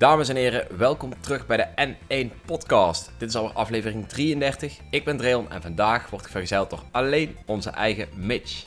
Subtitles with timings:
[0.00, 3.12] Dames en heren, welkom terug bij de N1 Podcast.
[3.18, 4.78] Dit is alweer aflevering 33.
[4.90, 8.64] Ik ben Dreon en vandaag word ik vergezeld door alleen onze eigen Mitch.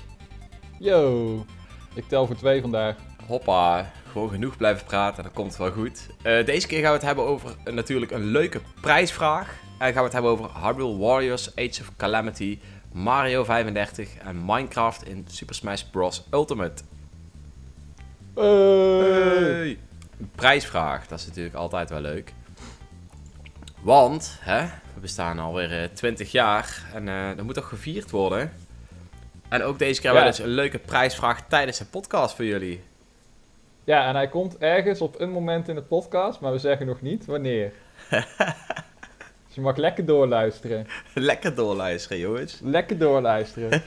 [0.80, 1.46] Yo,
[1.94, 2.96] ik tel voor twee vandaag.
[3.28, 6.08] Hoppa, gewoon genoeg blijven praten en dat komt wel goed.
[6.24, 9.62] Uh, deze keer gaan we het hebben over uh, natuurlijk een leuke prijsvraag.
[9.80, 12.60] En gaan we het hebben over Hyrule Warriors, Age of Calamity,
[12.94, 16.24] Mario 35 en Minecraft in Super Smash Bros.
[16.32, 16.84] Ultimate.
[18.36, 19.78] Hey.
[20.36, 22.34] Prijsvraag, dat is natuurlijk altijd wel leuk.
[23.82, 28.54] Want, hè, we bestaan alweer uh, 20 jaar en uh, dat moet toch gevierd worden.
[29.50, 32.84] En ook deze keer hebben we dus een leuke prijsvraag tijdens de podcast voor jullie.
[33.84, 37.02] Ja, en hij komt ergens op een moment in de podcast, maar we zeggen nog
[37.02, 37.72] niet wanneer.
[39.54, 40.88] dus je mag lekker doorluisteren.
[41.14, 42.60] lekker doorluisteren, jongens.
[42.64, 43.70] Lekker doorluisteren.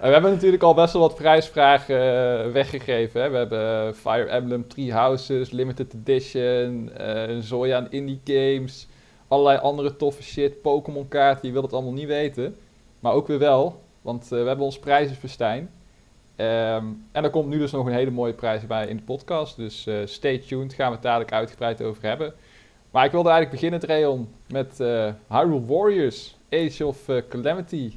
[0.00, 3.22] we hebben natuurlijk al best wel wat prijsvragen uh, weggegeven.
[3.22, 3.30] Hè.
[3.30, 8.88] We hebben Fire Emblem Three Houses, Limited Edition, uh, Zoya en Indie Games,
[9.28, 12.56] allerlei andere toffe shit, Pokémon kaarten, je wilt het allemaal niet weten.
[13.00, 15.70] Maar ook weer wel, want uh, we hebben ons prijzenfestijn.
[16.36, 19.56] Um, en er komt nu dus nog een hele mooie prijs bij in de podcast.
[19.56, 22.34] Dus uh, stay tuned, gaan we het dadelijk uitgebreid over hebben.
[22.90, 27.92] Maar ik wilde eigenlijk beginnen, Dreon, met uh, Hyrule Warriors, Age of uh, Calamity.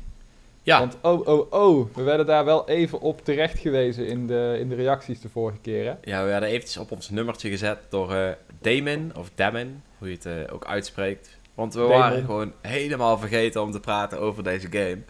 [0.63, 0.79] Ja.
[0.79, 4.69] Want oh, oh, oh, we werden daar wel even op terecht gewezen in de, in
[4.69, 6.11] de reacties de vorige keer, hè?
[6.11, 10.51] Ja, we werden eventjes op ons nummertje gezet door Damon, of Damon, hoe je het
[10.51, 11.37] ook uitspreekt.
[11.53, 11.97] Want we Damon.
[11.97, 15.01] waren gewoon helemaal vergeten om te praten over deze game.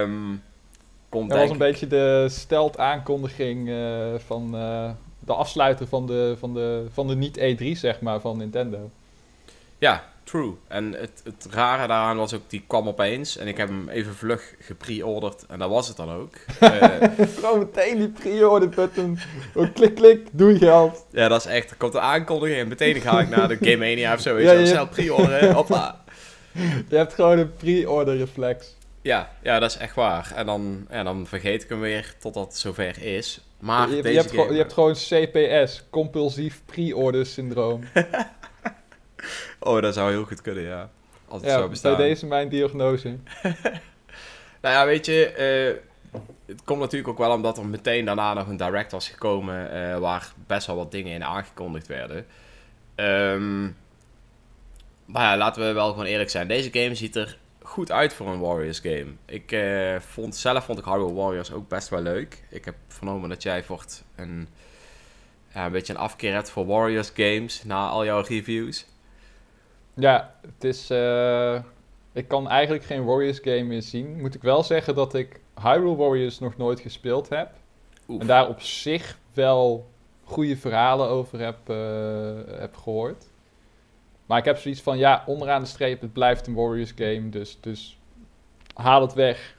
[0.00, 0.42] Um,
[1.08, 4.90] Komt dat was een beetje de stelt aankondiging uh, van uh,
[5.26, 8.90] de afsluiter van de, van de, van de niet-E3, zeg maar, van Nintendo.
[9.78, 10.54] Ja, true.
[10.68, 14.14] En het, het rare daaraan was ook, die kwam opeens en ik heb hem even
[14.14, 16.34] vlug gepre-orderd en dat was het dan ook.
[16.62, 16.82] uh,
[17.38, 19.18] Gewoon meteen die pre-order button.
[19.54, 21.06] Oh, klik, klik, doe je geld.
[21.10, 23.76] Ja, dat is echt, er komt een aankondiging en meteen ga ik naar de Game
[23.76, 24.38] Mania of zo.
[24.38, 26.04] Ja, je snel pre-orderen, hoppa.
[26.88, 28.74] Je hebt gewoon een pre-order reflex.
[29.02, 30.32] Ja, ja, dat is echt waar.
[30.34, 33.40] En dan, ja, dan vergeet ik hem weer totdat het zover is.
[33.58, 34.52] Maar je, deze je, hebt, game...
[34.52, 37.82] je hebt gewoon CPS, compulsief pre-order syndroom.
[39.60, 40.90] oh, dat zou heel goed kunnen, ja.
[41.28, 41.96] Als het ja, zou bestaan.
[41.96, 43.08] bij deze mijn diagnose.
[44.62, 45.80] nou ja, weet je,
[46.12, 49.74] uh, het komt natuurlijk ook wel omdat er meteen daarna nog een direct was gekomen...
[49.74, 52.26] Uh, waar best wel wat dingen in aangekondigd werden.
[52.96, 53.76] Um,
[55.06, 56.48] maar ja, laten we wel gewoon eerlijk zijn.
[56.48, 59.06] Deze game ziet er goed uit voor een Warriors game.
[59.24, 62.44] Ik uh, vond zelf vond ik Hyrule Warriors ook best wel leuk.
[62.50, 64.48] Ik heb vernomen dat jij vocht een,
[65.52, 68.86] een beetje een afkeer hebt voor Warriors games na al jouw reviews.
[69.94, 70.90] Ja, het is.
[70.90, 71.60] Uh,
[72.12, 74.20] ik kan eigenlijk geen Warriors game meer zien.
[74.20, 77.50] Moet ik wel zeggen dat ik Hyrule Warriors nog nooit gespeeld heb.
[78.08, 78.20] Oef.
[78.20, 79.90] En daar op zich wel
[80.24, 83.26] goede verhalen over heb, uh, heb gehoord.
[84.26, 87.28] Maar ik heb zoiets van, ja, onderaan de streep, het blijft een Warriors game.
[87.28, 87.98] Dus, dus
[88.74, 89.56] haal het weg.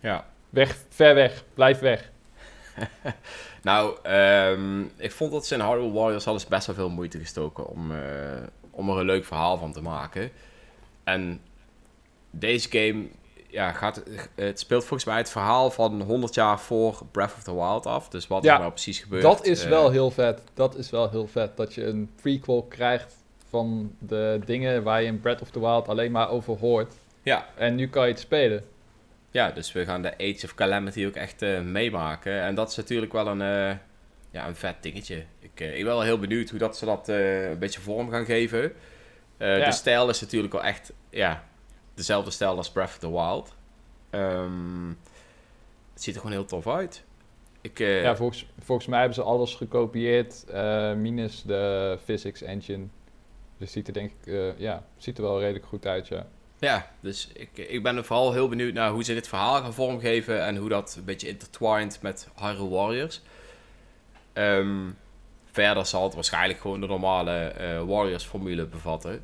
[0.00, 0.26] Ja.
[0.50, 1.44] Weg, ver weg.
[1.54, 2.10] Blijf weg.
[3.62, 7.66] nou, um, ik vond dat ze in Hyrule Warriors hadden best wel veel moeite gestoken
[7.66, 7.98] om, uh,
[8.70, 10.30] om er een leuk verhaal van te maken.
[11.04, 11.40] En
[12.30, 13.08] deze game
[13.48, 14.02] ja, gaat,
[14.34, 18.08] het speelt volgens mij het verhaal van 100 jaar voor Breath of the Wild af.
[18.08, 19.22] Dus wat ja, er nou precies gebeurt.
[19.22, 20.42] Dat is uh, wel heel vet.
[20.54, 21.56] Dat is wel heel vet.
[21.56, 23.14] Dat je een prequel krijgt
[23.48, 26.94] van de dingen waar je in Breath of the Wild alleen maar over hoort.
[27.22, 27.46] Ja.
[27.56, 28.64] En nu kan je het spelen.
[29.30, 32.40] Ja, dus we gaan de Age of Calamity ook echt uh, meemaken.
[32.40, 33.76] En dat is natuurlijk wel een, uh,
[34.30, 35.24] ja, een vet dingetje.
[35.38, 38.24] Ik, uh, ik ben wel heel benieuwd hoe dat ze dat een beetje vorm gaan
[38.24, 38.72] geven.
[39.38, 39.64] Ja.
[39.64, 41.44] De stijl is natuurlijk wel echt ja,
[41.94, 43.54] dezelfde stijl als Breath of the Wild.
[44.10, 44.98] Um,
[45.92, 47.04] het ziet er gewoon heel tof uit.
[47.60, 50.44] Ik, ja, volgens, volgens mij hebben ze alles gekopieerd,
[50.96, 52.86] minus de physics engine.
[53.58, 56.26] Dus ziet er denk ik, uh, ja, ziet er wel redelijk goed uit, ja.
[56.58, 59.74] Ja, dus ik, ik ben er vooral heel benieuwd naar hoe ze dit verhaal gaan
[59.74, 63.22] vormgeven en hoe dat een beetje intertwined met Hyrule Warriors.
[64.34, 64.96] Um,
[65.44, 69.22] verder zal het waarschijnlijk gewoon de normale uh, Warriors-formule bevatten.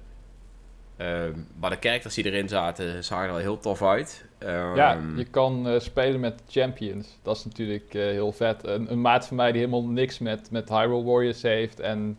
[0.99, 4.25] Um, maar de characters die erin zaten, zagen er wel heel tof uit.
[4.39, 7.19] Um, ja, je kan uh, spelen met champions.
[7.23, 8.67] Dat is natuurlijk uh, heel vet.
[8.67, 12.19] Een, een maat van mij die helemaal niks met, met Hyrule Warriors heeft en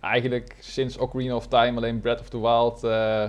[0.00, 3.24] eigenlijk sinds Ocarina of Time alleen Breath of the Wild uh,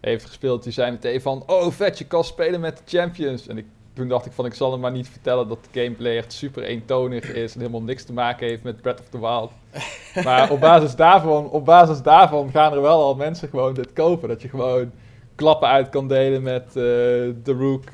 [0.00, 0.62] heeft gespeeld.
[0.62, 3.46] Die zei meteen van, oh vet, je kan spelen met de champions.
[3.46, 6.16] En ik, toen dacht ik van, ik zal hem maar niet vertellen dat de gameplay
[6.16, 9.50] echt super eentonig is en helemaal niks te maken heeft met Breath of the Wild.
[10.24, 14.28] Maar op basis daarvan, op basis daarvan gaan er wel al mensen gewoon dit kopen.
[14.28, 14.92] Dat je gewoon
[15.34, 17.84] klappen uit kan delen met de Rook.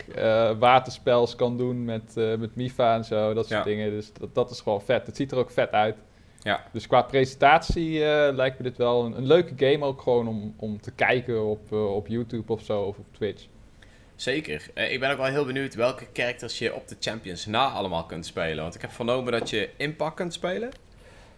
[0.58, 3.34] waterspels kan doen met, met Mifa en zo.
[3.34, 3.64] Dat soort Ja.
[3.70, 3.90] dingen.
[3.90, 5.06] Dus dat, dat is gewoon vet.
[5.06, 5.96] Het ziet er ook vet uit.
[6.42, 6.64] Ja.
[6.72, 10.54] Dus qua presentatie eh, lijkt me dit wel een, een leuke game ook gewoon om,
[10.56, 13.46] om te kijken op, eh, op YouTube of zo of op Twitch.
[14.16, 14.70] Zeker.
[14.74, 18.04] Eh, ik ben ook wel heel benieuwd welke characters je op de Champions na allemaal
[18.04, 18.62] kunt spelen.
[18.62, 20.70] Want ik heb vernomen dat je Impact kunt spelen.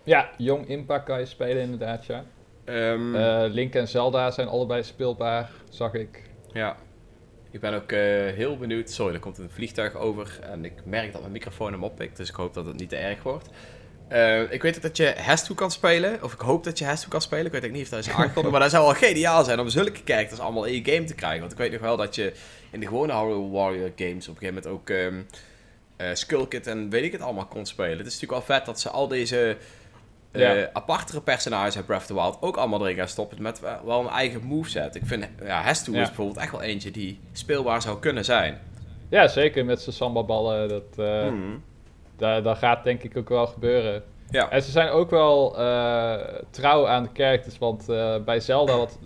[0.02, 2.24] Ja, Jong Impact kan je spelen inderdaad, ja.
[2.64, 6.22] Ehm, Eh, Link en Zelda zijn allebei speelbaar, zag ik.
[6.52, 6.76] Ja.
[7.50, 7.90] Ik ben ook
[8.36, 8.90] heel benieuwd.
[8.90, 10.38] Sorry, er komt een vliegtuig over.
[10.42, 12.16] En ik merk dat mijn microfoon hem oppikt.
[12.16, 13.48] Dus ik hoop dat het niet te erg wordt.
[14.08, 16.22] Eh, ik weet dat je Hestu kan spelen.
[16.22, 17.46] Of ik hoop dat je Hestu kan spelen.
[17.46, 18.50] Ik weet niet of dat is aangekondigd.
[18.50, 21.40] maar dat zou wel geniaal zijn om zulke characters allemaal in je game te krijgen.
[21.40, 22.32] Want ik weet nog wel dat je
[22.70, 25.14] in de gewone Hyrule Warrior games op een gegeven moment ook ehm
[25.96, 27.98] eh, Skull Kid en weet ik het allemaal kon spelen.
[27.98, 29.56] Het is natuurlijk wel vet dat ze al deze
[30.32, 30.70] Ja.
[30.72, 34.08] apartere personages uit Breath of the Wild ook allemaal erin gaan stoppen met wel- een
[34.08, 34.94] eigen moveset.
[34.94, 36.00] Ik vind, ja, Hestu Ja.
[36.00, 38.60] is bijvoorbeeld echt wel eentje die speelbaar zou kunnen zijn.
[39.08, 40.68] Ja, zeker met zijn samba-ballen.
[40.68, 41.62] Dat, Hmm.
[42.16, 44.02] Dat, dat gaat denk ik ook wel gebeuren.
[44.30, 44.50] Ja.
[44.50, 46.14] En ze zijn ook wel eh,
[46.50, 48.98] trouw aan de characters, want eh, bij Zelda, wat,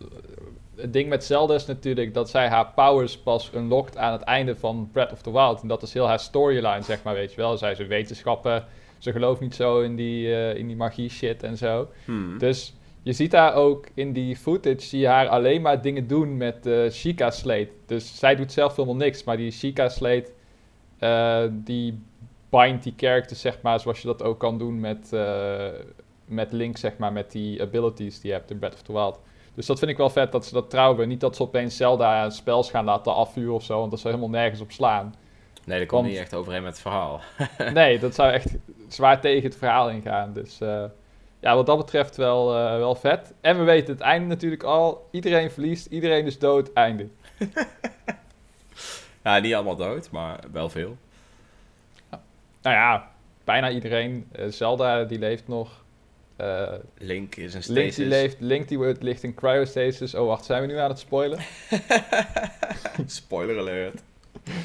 [0.77, 4.57] het ding met Zelda is natuurlijk dat zij haar powers pas unlockt aan het einde
[4.57, 5.63] van Breath of the Wild.
[5.63, 7.57] En dat is heel haar storyline, zeg maar, weet je wel.
[7.57, 8.65] Zij is een wetenschapper,
[8.99, 11.89] ze gelooft niet zo in die, eh, in die magie shit en zo.
[12.05, 12.39] Hmm.
[12.39, 16.37] Dus je ziet haar ook in die footage, zie je haar alleen maar dingen doen
[16.37, 17.71] met de Sheikah Slate.
[17.87, 20.31] Dus zij doet zelf helemaal niks, maar die Sheikah Slate,
[21.65, 22.03] die
[22.49, 25.67] bindt die characters, zeg maar, zoals je dat ook kan doen met, eh,
[26.25, 29.21] met Link, zeg maar, met die abilities die je hebt in Breath of the Wild.
[29.55, 31.09] Dus dat vind ik wel vet dat ze dat trouwen.
[31.09, 34.41] Niet dat ze opeens Zelda spels gaan laten afvuren of zo, want dat zou helemaal
[34.41, 35.15] nergens op slaan.
[35.65, 37.21] Nee, dat komt Want- niet echt overeen met het verhaal.
[37.73, 38.55] Nee, dat zou echt
[38.89, 40.33] zwaar tegen het verhaal ingaan.
[40.33, 40.85] Dus eh,
[41.41, 43.33] ja, wat dat betreft wel, eh, wel vet.
[43.41, 45.09] En we weten het einde natuurlijk al.
[45.11, 47.09] Iedereen verliest, iedereen is dood, einde.
[49.25, 50.97] Ja, niet allemaal dood, maar wel veel.
[52.69, 53.11] Nou ja,
[53.45, 54.27] bijna iedereen.
[54.33, 55.85] Eh, Zelda, die leeft nog.
[56.37, 57.95] Eh, Link is een Link stasis.
[57.97, 60.15] die leeft, Link die wordt- ligt in cryostasis.
[60.15, 61.39] Oh wacht, zijn we nu aan het spoilen?
[63.07, 64.03] Spoiler alert.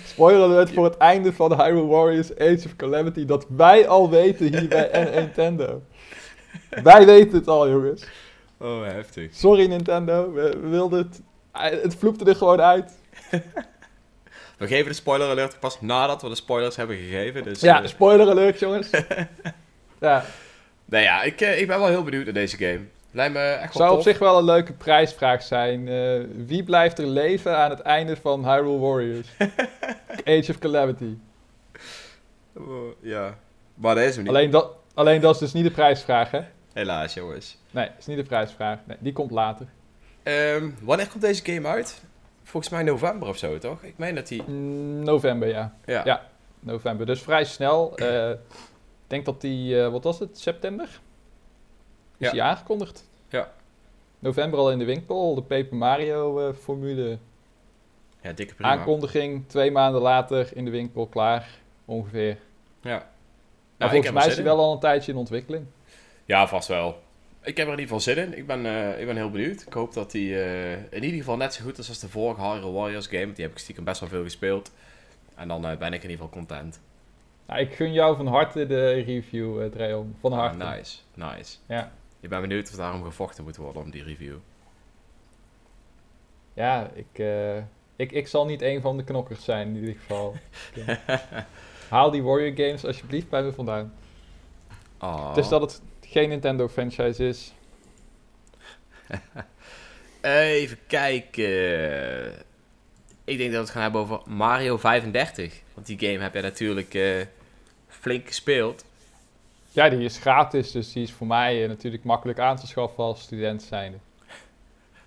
[0.05, 3.25] Spoiler alert voor het einde van Hyrule Warriors Age of Calamity.
[3.25, 5.81] Dat wij al weten hier bij Nintendo.
[6.83, 8.07] Wij weten het al, jongens.
[8.57, 9.33] Oh, heftig.
[9.33, 11.21] Sorry Nintendo, we, we wilden het.
[11.81, 12.91] Het vloepte er gewoon uit.
[14.57, 17.43] We geven de spoiler alert pas nadat we de spoilers hebben gegeven.
[17.43, 18.89] Dus, Ja, eh, spoiler alert, jongens.
[19.99, 20.25] ja,
[20.85, 22.81] nee, ja, ik, eh, ik ben wel heel benieuwd naar deze game.
[23.11, 25.87] Lijkt me echt wel zou op zich wel een leuke prijsvraag zijn.
[25.87, 29.27] Eh, wie blijft er leven aan het einde van Hyrule Warriors?
[30.25, 31.17] Age of Calamity.
[32.53, 33.37] Oh, ja.
[33.73, 34.33] Maar dat is hem niet.
[34.33, 36.41] Alleen dat, alleen dat is dus niet de prijsvraag, hè?
[36.73, 37.57] Helaas, jongens.
[37.71, 38.79] Nee, is niet de prijsvraag.
[38.85, 39.67] Nee, die komt later.
[40.23, 42.01] Ehm, wanneer komt deze game uit?
[42.43, 43.81] Volgens mij november of zo, toch?
[43.83, 44.43] Ik meen dat die...
[44.43, 45.73] Mm, november, ja.
[45.85, 46.01] Ja.
[46.05, 46.27] Ja.
[46.59, 47.05] November.
[47.05, 47.97] Dus vrij snel.
[47.97, 50.85] Eh, Ik denk dat die, eh, wat was het, september?
[50.85, 50.97] Is
[52.17, 52.31] Ja.
[52.31, 53.09] die aangekondigd?
[53.29, 53.51] Ja.
[54.19, 57.17] November al in de winkel, de Paper Mario eh, formule.
[58.21, 58.69] Ja, dikke prima.
[58.71, 61.49] Aankondiging, twee maanden later in de winkel, klaar.
[61.85, 62.37] Ongeveer.
[62.81, 63.07] Ja.
[63.77, 64.43] Nou, volgens mij is in.
[64.43, 65.65] wel al een tijdje in ontwikkeling.
[66.25, 67.01] Ja, vast wel.
[67.43, 68.37] Ik heb er in ieder geval zin in.
[68.37, 69.61] Ik ben, eh, ik ben heel benieuwd.
[69.67, 72.41] Ik hoop dat die eh, in ieder geval net zo goed is als de vorige
[72.41, 73.33] Hyrule Warriors game.
[73.33, 74.71] Die heb ik stiekem best wel veel gespeeld.
[75.35, 76.79] En dan eh, ben ik in ieder geval content.
[77.47, 80.15] Nou, ik gun jou van harte de review, eh Dreon.
[80.19, 80.57] Van Ah, harte.
[80.57, 81.57] nice, nice.
[81.67, 81.91] Ja.
[82.19, 84.35] Ik ben benieuwd of daarom gevochten moet worden om die review.
[86.53, 87.23] Ja, ik,
[87.95, 90.35] ik, ik zal niet een van de knokkers zijn in ieder geval.
[91.89, 93.93] Haal die Warrior Games alsjeblieft bij me vandaan.
[94.99, 95.33] Oh.
[95.35, 95.81] Dus dat het
[96.13, 97.53] geen Nintendo franchise is.
[100.21, 102.33] Even kijken.
[103.23, 105.61] Ik denk dat we het gaan hebben over Mario 35.
[105.73, 107.21] Want die game heb jij natuurlijk eh,
[107.87, 108.85] flink gespeeld.
[109.71, 113.03] Ja, die is gratis, dus die is voor mij eh, natuurlijk makkelijk aan te schaffen
[113.03, 113.97] als student zijnde.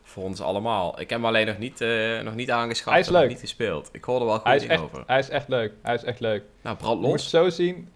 [0.03, 1.01] Voor ons allemaal.
[1.01, 2.91] Ik heb hem alleen nog niet, eh, nog niet aangeschaft.
[2.91, 3.29] Hij is leuk.
[3.29, 3.89] niet gespeeld.
[3.93, 5.03] Ik hoorde wel goed Hij is, echt, over.
[5.07, 5.73] hij is echt leuk.
[5.83, 6.43] Hij is echt leuk.
[6.63, 7.31] Nou, brand Je moet het los.
[7.31, 7.89] zo zien.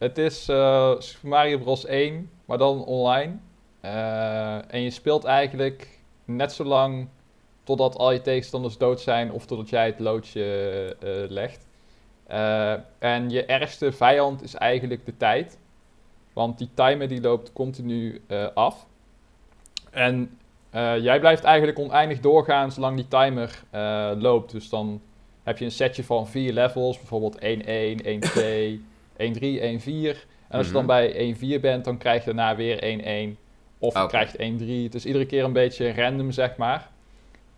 [0.00, 1.84] Het is eh, Super Mario Bros.
[1.84, 3.36] 1, maar dan online.
[3.80, 5.88] Eh, en je speelt eigenlijk
[6.24, 7.08] net zo lang
[7.64, 10.44] totdat al je tegenstanders dood zijn of totdat jij het loodje
[11.00, 11.66] eh, legt.
[12.98, 15.58] En je ergste vijand is eigenlijk de tijd.
[16.32, 18.22] Want die timer die loopt continu
[18.54, 18.86] af.
[19.90, 20.38] En
[21.00, 23.62] jij blijft eigenlijk oneindig doorgaan zolang die timer
[24.18, 24.50] loopt.
[24.50, 25.00] Dus dan
[25.42, 28.89] heb je een setje van vier levels, bijvoorbeeld 1-1, 1-2,
[29.20, 30.26] 1-3, 1-4.
[30.48, 30.90] En als je dan Mhm.
[30.92, 33.38] bij 1-4 bent, dan krijg je daarna weer 1-1.
[33.78, 34.08] Of je Oké.
[34.08, 34.84] krijgt 1-3.
[34.84, 36.88] Het is iedere keer een beetje random, zeg maar.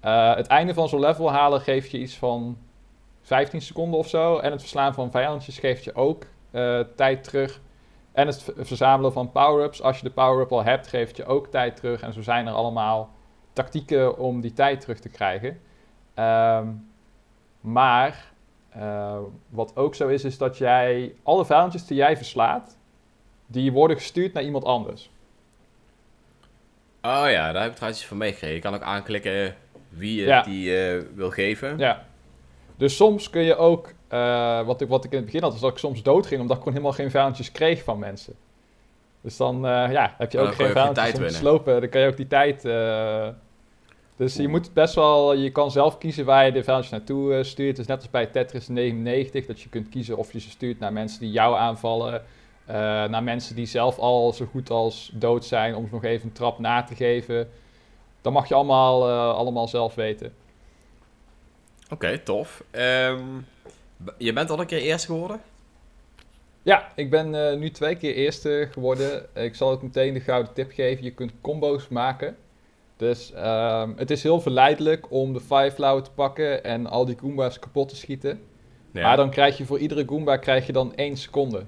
[0.01, 2.57] Eh, het einde van zo'n level halen geeft je iets van
[3.23, 4.39] 15 seconden of zo.
[4.39, 7.61] En het verslaan van vijandjes geeft je ook eh, tijd terug.
[8.13, 11.77] En het verzamelen van power-ups, als je de power-up al hebt, geeft je ook tijd
[11.77, 12.01] terug.
[12.03, 13.11] En zo zijn er allemaal
[13.53, 15.61] tactieken om die tijd terug te krijgen.
[16.15, 16.67] Ehm,
[17.61, 18.32] maar
[18.75, 22.77] eh, wat ook zo is, is dat jij alle vijandjes die jij verslaat,
[23.47, 25.11] die worden gestuurd naar iemand anders.
[27.03, 28.55] Oh ja, daar heb ik trouwens iets van meegekregen.
[28.57, 29.55] Je kan ook aanklikken
[29.89, 30.43] wie je Ja.
[30.43, 31.79] die eh, wil geven.
[31.79, 32.05] Ja.
[32.77, 35.61] Dus soms kun je ook, eh, wat, ik, wat ik in het begin had, is
[35.61, 38.35] dat ik soms doodging omdat ik gewoon helemaal geen vijandjes kreeg van mensen.
[39.21, 41.81] Dus dan ja, heb je ook dan geen tijd om te slopen.
[41.81, 42.65] Dan kan je ook die tijd...
[44.23, 47.43] dus je moet best wel, je kan zelf kiezen waar je de vijandjes naartoe eh,
[47.43, 47.69] stuurt.
[47.69, 50.79] Het is net als bij Tetris 99, dat je kunt kiezen of je ze stuurt
[50.79, 52.25] naar mensen die jou aanvallen.
[52.67, 52.75] eh,
[53.05, 56.33] naar mensen die zelf al zo goed als dood zijn, om ze nog even een
[56.33, 57.51] trap na te geven.
[58.21, 60.35] Dat mag je allemaal, eh, allemaal zelf weten.
[61.91, 62.65] Oké, tof.
[62.71, 63.25] Ehm,
[64.19, 65.41] je bent al een keer eerst geworden?
[66.63, 69.27] Ja, ik ben nu twee keer eerste geworden.
[69.35, 71.05] Ik zal ook meteen de gouden tip geven.
[71.05, 72.37] Je kunt combo's maken.
[73.03, 77.59] Dus ehm, het is heel verleidelijk om de Fireflower te pakken en al die Goomba's
[77.59, 78.41] kapot te schieten.
[78.93, 79.03] Ja.
[79.03, 81.63] Maar dan krijg je voor iedere Goomba krijg je dan één seconde.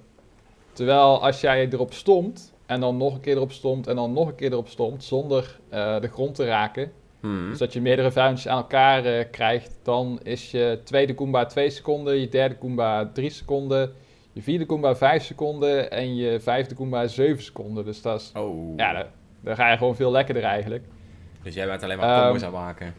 [0.72, 4.28] Terwijl als jij erop stomt en dan nog een keer erop stomt en dan nog
[4.28, 6.92] een keer erop stomt zonder eh, de grond te raken.
[7.20, 7.48] Hmm.
[7.48, 9.78] Dus dat je meerdere vijandjes aan elkaar eh, krijgt.
[9.82, 13.92] Dan is je tweede Goomba 2 seconden, je derde Goomba 3 seconden,
[14.32, 17.84] je vierde Goomba 5 seconden en je vijfde Goomba 7 seconden.
[17.84, 18.76] Dus dat is, Oh.
[18.76, 19.06] ja,
[19.40, 20.84] dan ga je gewoon veel lekkerder eigenlijk.
[21.44, 22.94] Dus jij bent alleen maar combos Ehm, aan het maken.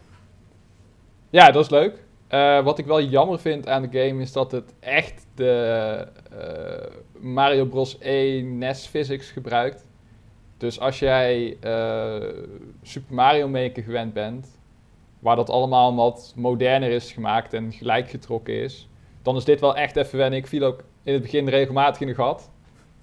[1.30, 2.04] Ja, dat is leuk.
[2.28, 6.08] Eh, wat ik wel jammer vind aan de game is dat het echt de
[6.40, 6.88] eh,
[7.20, 9.88] Mario Bros 1 NES physics gebruikt.
[10.58, 12.16] Dus als jij eh,
[12.82, 14.60] Super Mario Maker gewend bent,
[15.20, 18.88] waar dat allemaal wat moderner is gemaakt en gelijk getrokken is,
[19.22, 20.40] dan is dit wel echt even wennen.
[20.40, 22.52] Ik viel ook in het begin regelmatig in de gat.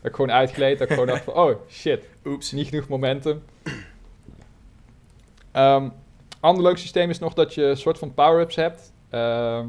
[0.00, 2.52] Dat ik gewoon uitgleed, dat ik gewoon dacht van, oh shit, Oeps.
[2.52, 3.42] niet genoeg momentum.
[5.52, 5.88] Ehm
[6.42, 8.92] ander leuk systeem is nog dat je een soort van power-ups hebt.
[9.10, 9.66] Ehm,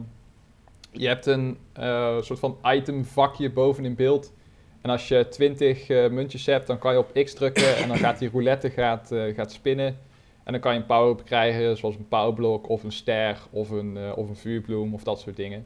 [0.92, 4.34] je hebt een eh, soort van item vakje boven in beeld.
[4.82, 7.98] En als je 20 eh, muntjes hebt, dan kan je op X drukken en dan
[7.98, 9.98] gaat die roulette gaat, eh, gaat spinnen.
[10.44, 13.98] En dan kan je een power-up krijgen, zoals een powerblok of een ster of een,
[14.16, 15.66] of een vuurbloem of dat soort dingen.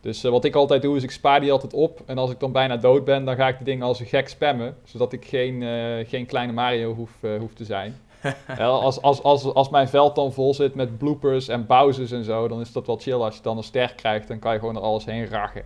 [0.00, 2.02] Dus wat ik altijd doe, is ik spaar die altijd op.
[2.06, 4.28] En als ik dan bijna dood ben, dan ga ik die dingen als een gek
[4.28, 4.76] spammen.
[4.84, 5.62] Zodat ik geen,
[6.06, 7.94] geen kleine Mario hoef, hoef te zijn.
[8.58, 12.48] Als, als, als, als mijn veld dan vol zit met bloopers en Bowsers en zo,
[12.48, 13.14] dan is dat wel chill.
[13.14, 15.64] Als je dan een ster krijgt, dan kan je gewoon er alles heen rachen.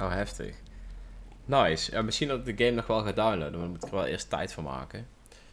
[0.00, 0.54] Oh, heftig.
[1.44, 1.92] Nice.
[1.92, 3.94] Ja, misschien dat ik de game nog wel ga downloaden, maar daar moet ik er
[3.96, 5.06] wel eerst tijd voor maken.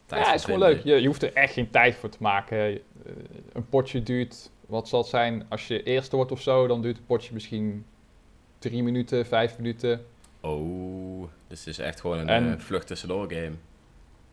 [0.06, 0.84] Tijd ja, het is gewoon leuk.
[0.84, 2.58] Je, je hoeft er echt geen tijd voor te maken.
[2.60, 2.80] Eh,
[3.54, 6.98] een potje duurt, wat zal het zijn, als je eerste wordt of zo, dan duurt
[6.98, 7.86] een potje misschien
[8.60, 10.06] drie minuten, vijf minuten.
[10.42, 13.52] Oh, dus het is echt gewoon een En- eh, vlucht tussendoor game.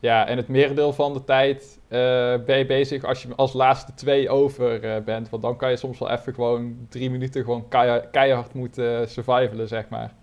[0.00, 1.98] Ja, en het merendeel van de tijd eh,
[2.46, 5.28] ben je bezig als je als laatste twee over eh, bent.
[5.28, 9.68] Want dan kan je soms wel even gewoon drie minuten gewoon keihard, keihard moeten survivalen,
[9.68, 10.14] zeg maar.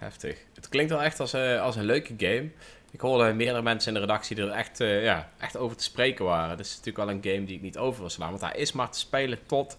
[0.00, 0.44] Heftig.
[0.54, 2.50] Het klinkt wel echt als, eh, als een leuke game.
[2.90, 6.24] Ik hoorde meerdere mensen in de redactie er echt, eh, ja, echt over te spreken
[6.24, 6.50] waren.
[6.50, 8.28] Het is natuurlijk wel een game die ik niet over wil slaan.
[8.30, 9.78] Want hij is maar te spelen tot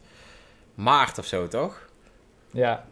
[0.76, 1.90] maart of zo, toch?
[2.52, 2.86] Ja,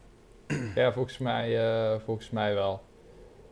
[0.76, 2.82] ja volgens, mij, eh, volgens mij wel.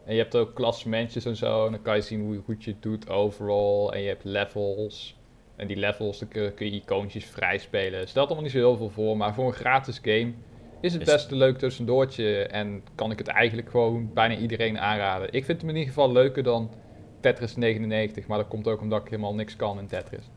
[0.07, 1.65] En je hebt ook klassementjes en zo.
[1.65, 3.89] En dan kan je zien hoe goed je het doet overall.
[3.89, 5.15] En je hebt levels.
[5.55, 8.07] En die levels, dan kun, je icoontjes vrij spelen.
[8.07, 9.17] Stelt allemaal niet zo heel veel voor.
[9.17, 10.33] Maar voor een gratis game
[10.81, 12.43] is het best een leuk tussendoortje.
[12.43, 15.33] En kan ik het eigenlijk gewoon bijna iedereen aanraden.
[15.33, 16.71] Ik vind hem in ieder geval leuker dan
[17.19, 18.27] Tetris 99.
[18.27, 20.29] Maar dat komt ook omdat ik helemaal niks kan in Tetris.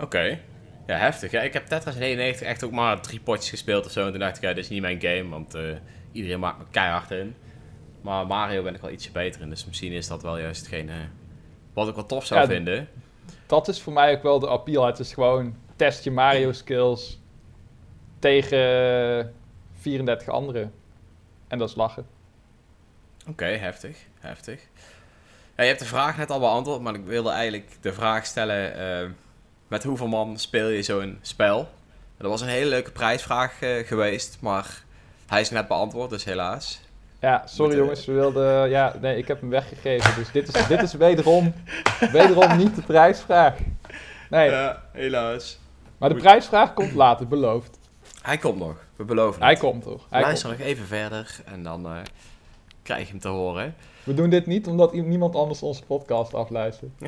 [0.00, 0.38] Oké.
[0.86, 1.30] Ja, heftig.
[1.30, 4.04] Ja, ik heb Tetris 99 echt ook maar drie potjes gespeeld of zo.
[4.04, 5.62] En toen dacht ik, ja, dit is niet mijn game, want eh,
[6.12, 7.34] iedereen maakt me keihard in.
[8.04, 10.92] Maar Mario ben ik wel ietsje beter in, dus misschien is dat wel juist hetgene
[11.72, 12.88] wat ik wel tof zou Ja, vinden.
[13.46, 14.86] dat is voor mij ook wel de appeal.
[14.86, 17.18] Het is gewoon test je Mario skills
[18.18, 19.34] tegen
[19.80, 20.72] 34 anderen.
[21.48, 22.06] En dat is lachen.
[23.28, 24.60] Oké, heftig, heftig.
[25.56, 28.76] Ja, je hebt de vraag net al beantwoord, maar ik wilde eigenlijk de vraag stellen...
[29.04, 29.10] eh,
[29.68, 31.68] met hoeveel man speel je zo'n spel?
[32.16, 34.82] Dat was een hele leuke prijsvraag eh, geweest, maar
[35.26, 36.80] hij is net beantwoord, dus helaas.
[37.24, 38.68] Ja, sorry eh, jongens, we wilden...
[38.70, 40.14] Ja, nee, ik heb hem weggegeven.
[40.14, 41.54] Dus dit is, dit is wederom,
[42.12, 43.54] wederom niet de prijsvraag.
[44.30, 45.58] Nee, Ja, helaas.
[45.98, 47.78] maar de prijsvraag komt later, beloofd.
[48.22, 49.58] Hij komt nog, we beloven Hij het.
[49.58, 50.06] komt toch?
[50.10, 50.58] Hij Luister komt.
[50.60, 51.96] nog even verder en dan eh,
[52.82, 53.74] krijg je hem te horen.
[54.02, 56.90] We doen dit niet omdat niemand anders onze podcast afluistert.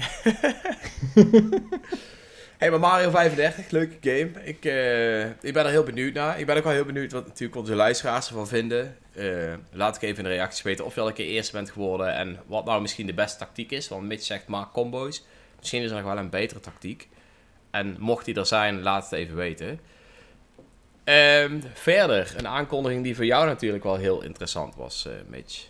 [2.58, 4.30] Hey, maar Mario 35, leuke game.
[4.44, 6.38] Ik, eh, ik ben er heel benieuwd naar.
[6.38, 8.96] Ik ben ook wel heel benieuwd wat natuurlijk onze luisteraars ervan vinden.
[9.16, 11.70] Eh, laat ik even in de reacties weten of je al een keer eerste bent
[11.70, 13.88] geworden en wat nou misschien de beste tactiek is.
[13.88, 15.24] Want Mitch zegt maak combo's.
[15.58, 17.08] Misschien is er nog wel een betere tactiek.
[17.70, 19.80] En mocht die er zijn, laat het even weten.
[21.04, 25.66] Ehm, verder, een aankondiging die voor jou natuurlijk wel heel interessant was, uh, Mitch.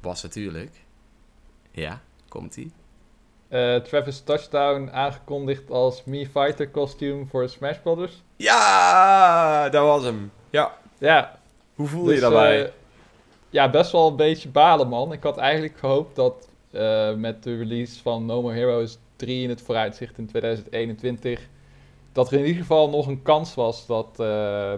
[0.00, 0.84] Was natuurlijk.
[1.70, 2.72] Ja, komt ie.
[3.48, 8.22] Uh, Travis Touchdown aangekondigd als Me Fighter costume voor Smash Brothers.
[8.36, 10.32] Ja, dat was hem.
[10.50, 10.76] Ja.
[10.98, 11.37] Ja.
[11.78, 12.62] Hoe voel je dus, daarbij?
[12.62, 12.68] Uh,
[13.50, 15.12] ja, best wel een beetje balen, man.
[15.12, 19.48] Ik had eigenlijk gehoopt dat uh, met de release van No More Heroes 3 in
[19.48, 21.48] het vooruitzicht in 2021...
[22.12, 24.14] dat er in ieder geval nog een kans was dat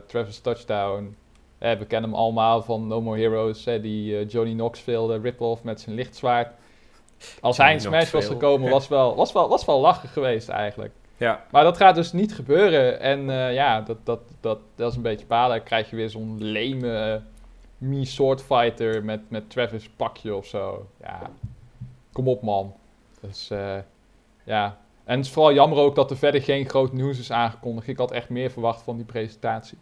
[0.06, 1.16] Travis Touchdown...
[1.58, 6.52] we kennen hem allemaal van No More Heroes, die Johnny Knoxville rip-off met zijn lichtzwaard
[7.40, 10.92] als hij in Smash was gekomen, was wel, was, wel, was wel lachen geweest eigenlijk.
[11.20, 11.44] Ja.
[11.50, 13.00] Maar dat gaat dus niet gebeuren.
[13.00, 15.56] En uh, ja, dat, dat, dat, dat is een beetje balen.
[15.56, 17.22] Dan krijg je weer zo'n leme
[17.80, 20.88] uh, sword fighter met, met Travis pakje of zo.
[21.00, 21.30] Ja,
[22.12, 22.74] kom op man.
[23.20, 23.78] Dus uh,
[24.44, 24.78] ja.
[25.04, 27.88] En het is vooral jammer ook dat er verder geen groot nieuws is aangekondigd.
[27.88, 29.78] Ik had echt meer verwacht van die presentatie.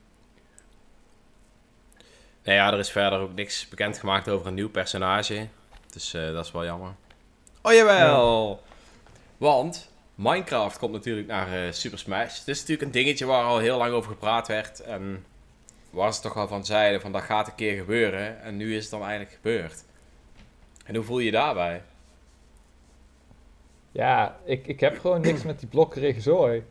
[2.43, 5.49] Nou ja, er is verder ook niks bekendgemaakt over een nieuw personage.
[5.93, 6.91] Dus dat is wel jammer.
[7.63, 8.61] Oh jawel!
[9.37, 12.39] Want Minecraft komt natuurlijk naar uh, Super Smash.
[12.39, 14.81] Het is natuurlijk een dingetje waar al heel lang over gepraat werd.
[14.81, 15.25] En
[15.91, 18.43] waar ze toch al van zeiden van dat gaat een keer gebeuren.
[18.43, 19.85] En nu is het dan eindelijk gebeurd.
[20.85, 21.83] En hoe voel je je daarbij?
[23.93, 26.65] Ja, ik, ik heb gewoon niks met die blokkerige zooi.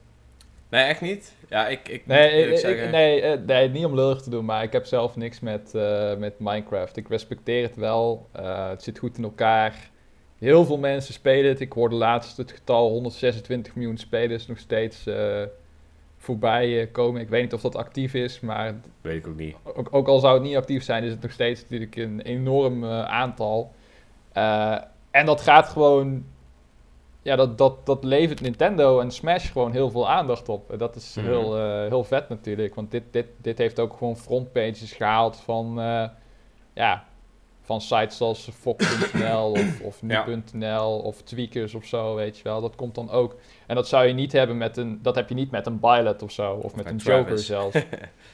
[0.69, 1.33] Nee, echt niet?
[1.49, 1.89] Ja, ik...
[1.89, 4.85] ik nee, ik, ik, nee, uh, nee, niet om lullig te doen, maar ik heb
[4.85, 6.97] zelf niks met, uh, met Minecraft.
[6.97, 8.29] Ik respecteer het wel.
[8.31, 9.89] het zit goed in elkaar.
[10.37, 11.59] Heel veel mensen spelen het.
[11.59, 15.43] Ik hoorde laatst het getal 126 miljoen spelers nog steeds uh,
[16.17, 17.21] voorbij uh, komen.
[17.21, 18.75] Ik weet niet of dat actief is, maar...
[19.01, 19.55] Weet ik ook niet.
[19.63, 22.83] Ook, ook, al zou het niet actief zijn, is het nog steeds natuurlijk een enorm
[22.83, 23.71] uh, aantal.
[25.11, 26.25] en dat gaat gewoon...
[27.21, 30.73] Ja, dat, dat, dat levert Nintendo en Smash gewoon heel veel aandacht op.
[30.77, 31.23] Dat is mm.
[31.23, 31.55] heel,
[31.87, 35.75] heel vet natuurlijk, want dit, dit, dit heeft ook gewoon frontpages gehaald van...
[36.73, 37.05] ja,
[37.67, 42.61] van sites zoals Fox.nl of, of Nu.nl of Tweakers of zo, weet je wel.
[42.61, 43.35] Dat komt dan ook.
[43.65, 46.21] En dat zou je niet hebben met een, dat heb je niet met een Pilot
[46.21, 47.77] of zo, of met een Joker zelfs.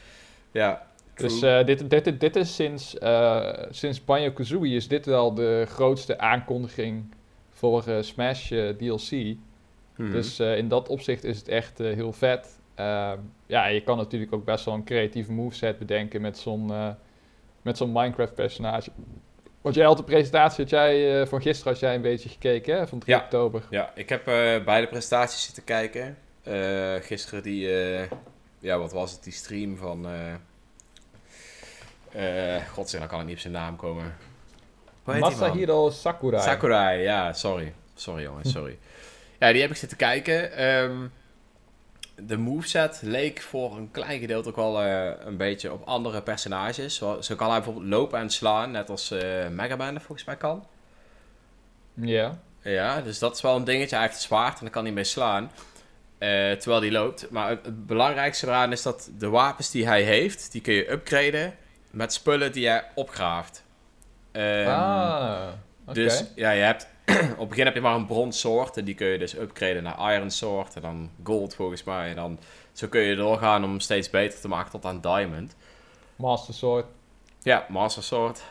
[0.51, 0.87] ja.
[1.15, 6.19] Dus uh, dit, dit, dit is sinds, uh, sinds Banjo-Kazooie is dit wel de grootste
[6.19, 7.13] aankondiging
[7.49, 9.11] voor uh, Smash DLC.
[9.95, 10.11] Mhm.
[10.11, 12.59] Dus in dat opzicht is het echt heel vet.
[12.75, 16.71] Ehm, ja, je kan natuurlijk ook best wel een creatieve moveset bedenken met zo'n
[17.63, 18.91] met zo'n Minecraft-personage.
[19.61, 22.77] Want jij had de presentatie had jij, uh, van gisteren had jij een beetje gekeken,
[22.77, 22.87] hè?
[22.87, 23.63] Van 3 oktober.
[23.69, 26.17] Ja, ik heb uh, beide prestaties zitten kijken.
[26.47, 27.69] Uh, gisteren die,
[28.59, 30.07] ja, wat was het, die stream van...
[32.71, 34.15] godzijdank dan kan ik niet op zijn naam komen.
[35.03, 36.43] Masahiro Sakurai.
[36.43, 37.73] Sakurai, ja, sorry.
[37.95, 38.77] Sorry jongens, sorry.
[39.39, 40.65] ja, die heb ik zitten kijken.
[40.65, 41.11] Um,
[42.15, 46.95] de moveset leek voor een klein gedeelte ook wel uh, een beetje op andere personages.
[46.95, 50.37] Zo, zo, kan hij bijvoorbeeld lopen en slaan, net als uh, Mega Man volgens mij
[50.37, 50.67] kan.
[51.93, 52.39] Ja.
[52.61, 53.95] Ja, dus dat is wel een dingetje.
[53.95, 55.43] Hij heeft het zwaard en dan kan hij mee slaan.
[55.43, 57.29] Uh, terwijl hij loopt.
[57.29, 61.55] Maar het, belangrijkste eraan is dat de wapens die hij heeft, die kun je upgraden
[61.91, 63.63] met spullen die hij opgraaft.
[64.31, 65.47] Um, ah,
[65.81, 65.93] okay.
[65.93, 66.87] Dus ja, je hebt
[67.31, 68.77] op het begin heb je maar een brons soort.
[68.77, 70.75] En die kun je dus upgraden naar iron soort.
[70.75, 72.09] En dan gold volgens mij.
[72.09, 72.39] En dan
[72.73, 75.55] zo kun je doorgaan om hem steeds beter te maken tot aan diamond.
[76.15, 76.85] Master sword.
[77.41, 78.43] Ja, master sword.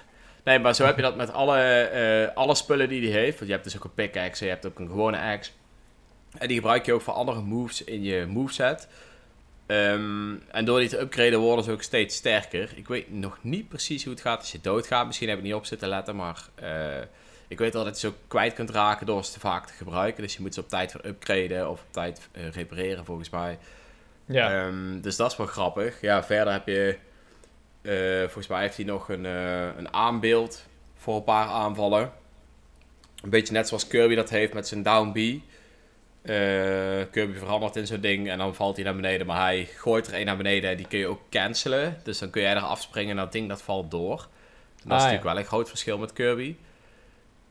[0.45, 1.91] Nee, maar zo heb je dat met alle,
[2.29, 3.37] uh, alle spullen die hij heeft.
[3.37, 5.51] Want je hebt dus ook een pickaxe, je hebt ook een gewone axe.
[6.39, 8.89] En die gebruik je ook voor andere moves in je moveset.
[9.67, 12.73] Um, en door die te upgraden worden ze ook steeds sterker.
[12.75, 15.07] Ik weet nog niet precies hoe het gaat als je doodgaat.
[15.07, 16.49] Misschien heb ik niet op zitten letten, maar...
[16.63, 16.69] Uh,
[17.53, 19.73] ik weet wel dat je ze ook kwijt kunt raken door ze te vaak te
[19.73, 20.23] gebruiken.
[20.23, 23.59] Dus je moet ze op tijd voor upgraden of op tijd uh, repareren, volgens mij.
[24.27, 24.67] Ja.
[24.67, 26.01] Um, dus dat is wel grappig.
[26.01, 26.99] Ja, verder heb je...
[27.83, 32.13] Uh, volgens mij heeft hij nog een, uh, een aanbeeld voor een paar aanvallen.
[33.23, 35.17] Een beetje net zoals Kirby dat heeft met zijn down B.
[37.11, 39.27] Kirby verandert in zo'n ding en dan valt hij naar beneden.
[39.27, 42.01] Maar hij gooit er één naar beneden en die kun je ook cancelen.
[42.03, 44.17] Dus dan kun jij er afspringen en dat ding dat valt door.
[44.17, 44.27] dat
[44.77, 46.57] is ah, natuurlijk wel een groot verschil met Kirby.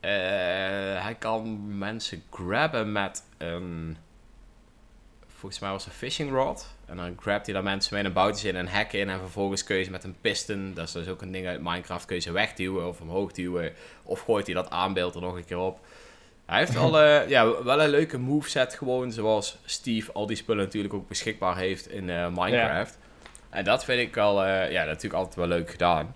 [0.04, 0.08] Uh,
[1.02, 3.96] hij kan mensen grabben met een.
[5.26, 6.74] Volgens mij was het een fishing rod.
[6.86, 9.08] En dan grabt hij daar mensen mee een boutjes in en hacken in.
[9.08, 10.74] En vervolgens kun je ze met een piston.
[10.74, 12.04] Dat is dus ook een ding uit Minecraft.
[12.04, 13.72] Kun je ze wegduwen of omhoog duwen.
[14.02, 15.80] Of gooit hij dat aanbeeld er nog een keer op.
[16.46, 20.64] Hij heeft wel, eh, ja, wel een leuke moveset gewoon, zoals Steve al die spullen
[20.64, 22.98] natuurlijk ook beschikbaar heeft in eh, Minecraft.
[23.50, 26.14] En dat vind ik wel, eh, ja, natuurlijk altijd wel leuk gedaan.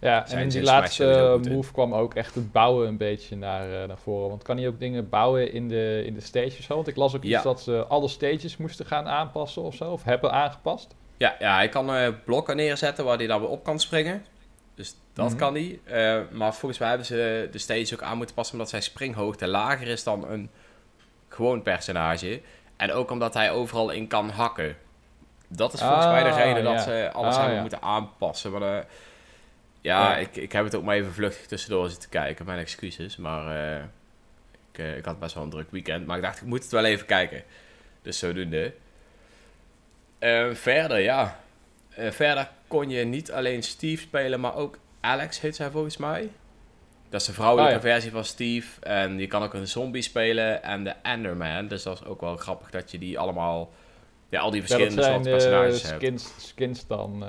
[0.00, 3.88] Ja, en in die laatste move kwam ook echt het bouwen een beetje naar, eh,
[3.88, 4.28] naar voren.
[4.28, 6.64] Want kan hij ook dingen bouwen in de, in de stages?
[6.64, 6.74] Zo?
[6.74, 9.90] Want ik las ook iets dat ze alle stages moesten gaan aanpassen of zo.
[9.90, 10.94] Of hebben aangepast.
[11.16, 14.24] Ja, ja hij kan eh, blokken neerzetten waar hij dan weer op kan springen.
[14.74, 15.36] Dus dat Mhm.
[15.38, 15.80] kan hij.
[15.84, 19.46] Eh, maar volgens mij hebben ze de stage ook aan moeten passen omdat zijn springhoogte
[19.48, 20.50] lager is dan een
[21.28, 22.40] gewoon personage.
[22.76, 24.76] En ook omdat hij overal in kan hakken.
[25.48, 27.60] Dat is volgens mij de Ah, reden dat ze alles Ah, hebben ja.
[27.60, 28.50] moeten aanpassen.
[28.52, 28.86] Maar,
[29.88, 30.16] ja, Ja.
[30.16, 32.46] Ik, ik heb het ook maar even vluchtig tussendoor zitten kijken.
[32.46, 33.16] Mijn excuses.
[33.16, 33.82] Maar eh,
[34.72, 36.06] ik, eh, ik had best wel een druk weekend.
[36.06, 37.42] Maar ik dacht, ik moet het wel even kijken.
[38.02, 38.74] Dus zodoende.
[40.18, 41.40] Eh, verder, ja.
[42.10, 46.30] Verder kon je niet alleen Steve spelen, maar ook Alex heet zij volgens mij.
[47.08, 47.88] Dat is de vrouwelijke Ah, ja.
[47.90, 48.80] versie van Steve.
[48.80, 51.68] En je kan ook een zombie spelen en de Enderman.
[51.68, 53.72] Dus dat is ook wel grappig dat je die allemaal...
[54.28, 55.94] Ja, al die Ja, verschillende soorten de personages hebt.
[56.02, 57.24] skins, skins dan.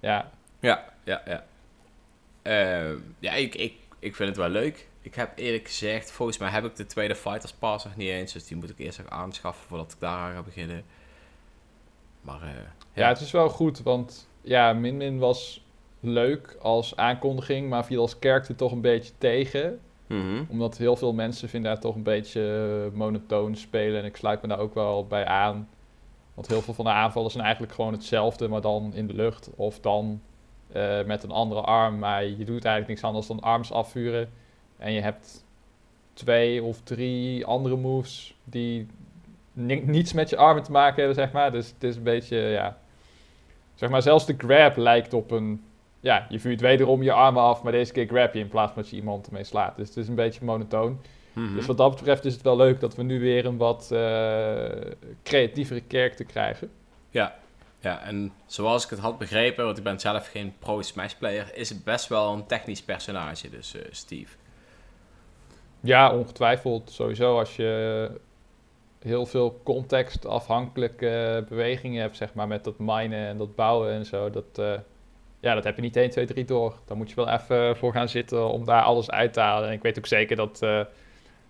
[0.00, 0.30] ja.
[0.60, 1.44] Ja, ja, ja.
[2.42, 4.88] Eh, ja, ik, ik, ik vind het wel leuk.
[5.00, 8.32] Ik heb eerlijk gezegd, volgens mij heb ik de tweede Fighters Pass nog niet eens.
[8.32, 10.84] Dus die moet ik eerst nog aanschaffen voordat ik daar aan ga beginnen.
[12.20, 12.48] Maar eh,
[12.92, 13.08] Ja.
[13.08, 15.64] het is wel goed, want ja, Min Min was
[16.00, 19.80] leuk als aankondiging, maar viel als character toch een beetje tegen.
[20.06, 20.44] Mhm.
[20.48, 24.00] Omdat heel veel mensen vinden haar toch een beetje eh, monotoon spelen.
[24.00, 25.68] En ik sluit me daar ook wel bij aan.
[26.34, 29.50] Want heel veel van de aanvallen zijn eigenlijk gewoon hetzelfde, maar dan in de lucht.
[29.56, 30.20] Of dan
[30.72, 31.98] eh, met een andere arm.
[31.98, 34.30] Maar je doet eigenlijk niks anders dan arms afvuren.
[34.76, 35.44] En je hebt
[36.12, 38.86] twee of drie andere moves die
[39.52, 41.52] ni- niets met je armen te maken hebben, zeg maar.
[41.52, 42.78] Dus het is een beetje, ja...
[43.74, 45.62] Zeg maar, zelfs de grab lijkt op een...
[46.00, 48.82] Ja, je vuurt wederom je armen af, maar deze keer grab je in plaats van
[48.82, 49.76] dat je iemand ermee slaat.
[49.76, 51.00] Dus het is een beetje monotoon.
[51.32, 51.54] Mhm.
[51.54, 54.66] Dus wat dat betreft is het wel leuk dat we nu weer een wat eh,
[55.22, 56.70] creatievere character krijgen.
[57.10, 57.34] Ja,
[57.80, 61.68] en zoals ik het had begrepen, want ik ben zelf geen pro Smash player, is
[61.68, 64.36] het best wel een technisch personage, dus eh, Steve.
[65.80, 66.90] Ja, ongetwijfeld.
[66.90, 68.10] Sowieso als je
[68.98, 74.30] heel veel contextafhankelijke bewegingen hebt, zeg maar, met dat minen en dat bouwen en zo.
[74.30, 74.74] Dat, eh,
[75.40, 76.74] ja, dat heb je niet 1, 2, 3 door.
[76.84, 79.68] Daar moet je wel even voor gaan zitten om daar alles uit te halen.
[79.68, 80.80] En ik weet ook zeker dat, eh,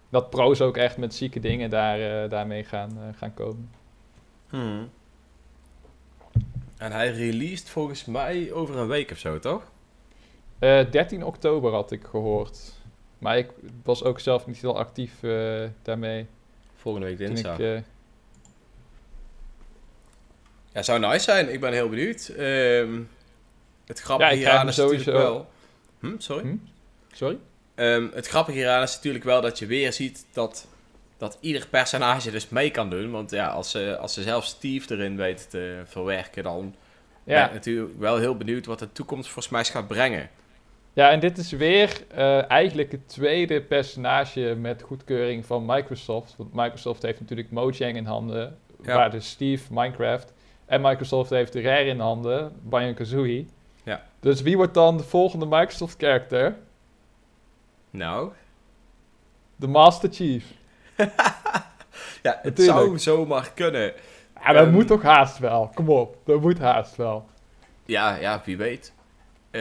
[0.08, 3.70] dat pro's ook echt met zieke dingen daar, eh, daarmee gaan, eh, gaan komen.
[4.50, 4.84] Mhm.
[6.78, 9.62] En hij released volgens mij over een week of zo, toch?
[10.58, 12.58] Eh 13 oktober had ik gehoord.
[13.18, 13.50] Maar ik
[13.82, 16.26] was ook zelf niet heel actief eh, daarmee.
[16.76, 17.58] Volgende week dinsdag.
[17.58, 17.80] ik, eh,
[20.72, 21.52] Ja, zou nice zijn.
[21.52, 22.28] Ik ben heel benieuwd.
[22.28, 23.00] Ehm,
[23.86, 25.48] het grappige Ja, hieraan is natuurlijk sowieso- wel...
[26.00, 26.42] Hm, sorry?
[26.42, 26.56] Hm?
[27.12, 27.38] sorry?
[27.74, 30.66] Ehm, het grappige hieraan is natuurlijk wel dat je weer ziet dat,
[31.18, 33.10] dat ieder personage dus mee kan doen.
[33.10, 36.74] Want ja, als ze, als ze zelf Steve erin weten te verwerken, dan
[37.24, 37.46] ben Ja.
[37.46, 40.28] ik natuurlijk wel heel benieuwd wat de toekomst voor Smash gaat brengen.
[40.92, 46.34] ja, en dit is weer eh, eigenlijk het tweede personage met goedkeuring van Microsoft.
[46.36, 48.94] Want Microsoft heeft natuurlijk Mojang in handen, Ja.
[48.94, 50.32] waar dus Steve Minecraft.
[50.66, 53.46] En Microsoft heeft de Rare in handen, Banjo-Kazooie.
[53.84, 54.04] Ja.
[54.20, 56.56] Dus wie wordt dan de volgende Microsoft-character?
[57.90, 58.32] Nou,
[59.56, 60.44] De Master Chief.
[62.22, 62.78] ja, het Natuurlijk.
[62.78, 63.92] zou zomaar kunnen.
[64.44, 64.72] Ja, dat Ehm.
[64.72, 65.70] moet toch haast wel.
[65.74, 67.26] Kom op, dat moet haast wel.
[67.84, 68.92] Ja, ja, wie weet.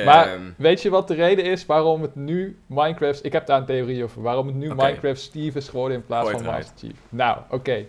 [0.06, 3.26] Maar Ehm, weet je wat de reden is waarom het nu Minecraft...
[3.26, 4.22] Ik heb daar een theorie over.
[4.22, 4.68] Waarom het nu.
[4.76, 6.44] Minecraft Steve is geworden in plaats van.
[6.44, 6.98] Master Chief.
[7.10, 7.86] Nou, oké.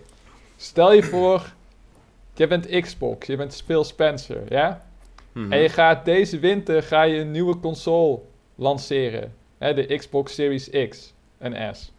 [0.57, 1.53] Stel je voor...
[2.33, 4.85] Je bent Xbox, je bent Phil Spencer, ja?
[5.31, 5.51] mhm.
[5.51, 8.19] En je gaat deze winter ga je een nieuwe console
[8.55, 9.33] lanceren.
[9.57, 11.91] Hè, de Xbox Series X en S.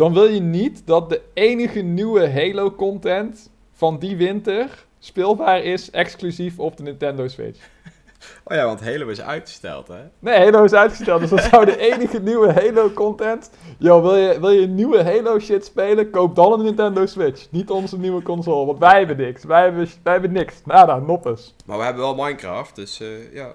[0.00, 6.58] Dan wil je niet dat de enige nieuwe Halo-content van die winter speelbaar is exclusief
[6.58, 7.58] op de Nintendo Switch.
[8.44, 10.00] Oh ja, want Halo is uitgesteld, hè?
[10.18, 13.50] Nee, Halo is uitgesteld, dus dat zou de enige nieuwe Halo-content...
[13.78, 16.10] Yo, wil je, wil je nieuwe Halo-shit spelen?
[16.10, 17.50] Koop dan een Nintendo Switch.
[17.50, 19.44] Niet onze nieuwe console, want wij hebben niks.
[19.44, 20.54] Wij hebben, wij hebben niks.
[20.64, 21.54] Nada, noppes.
[21.66, 23.52] Maar we hebben wel Minecraft, dus eh, ja.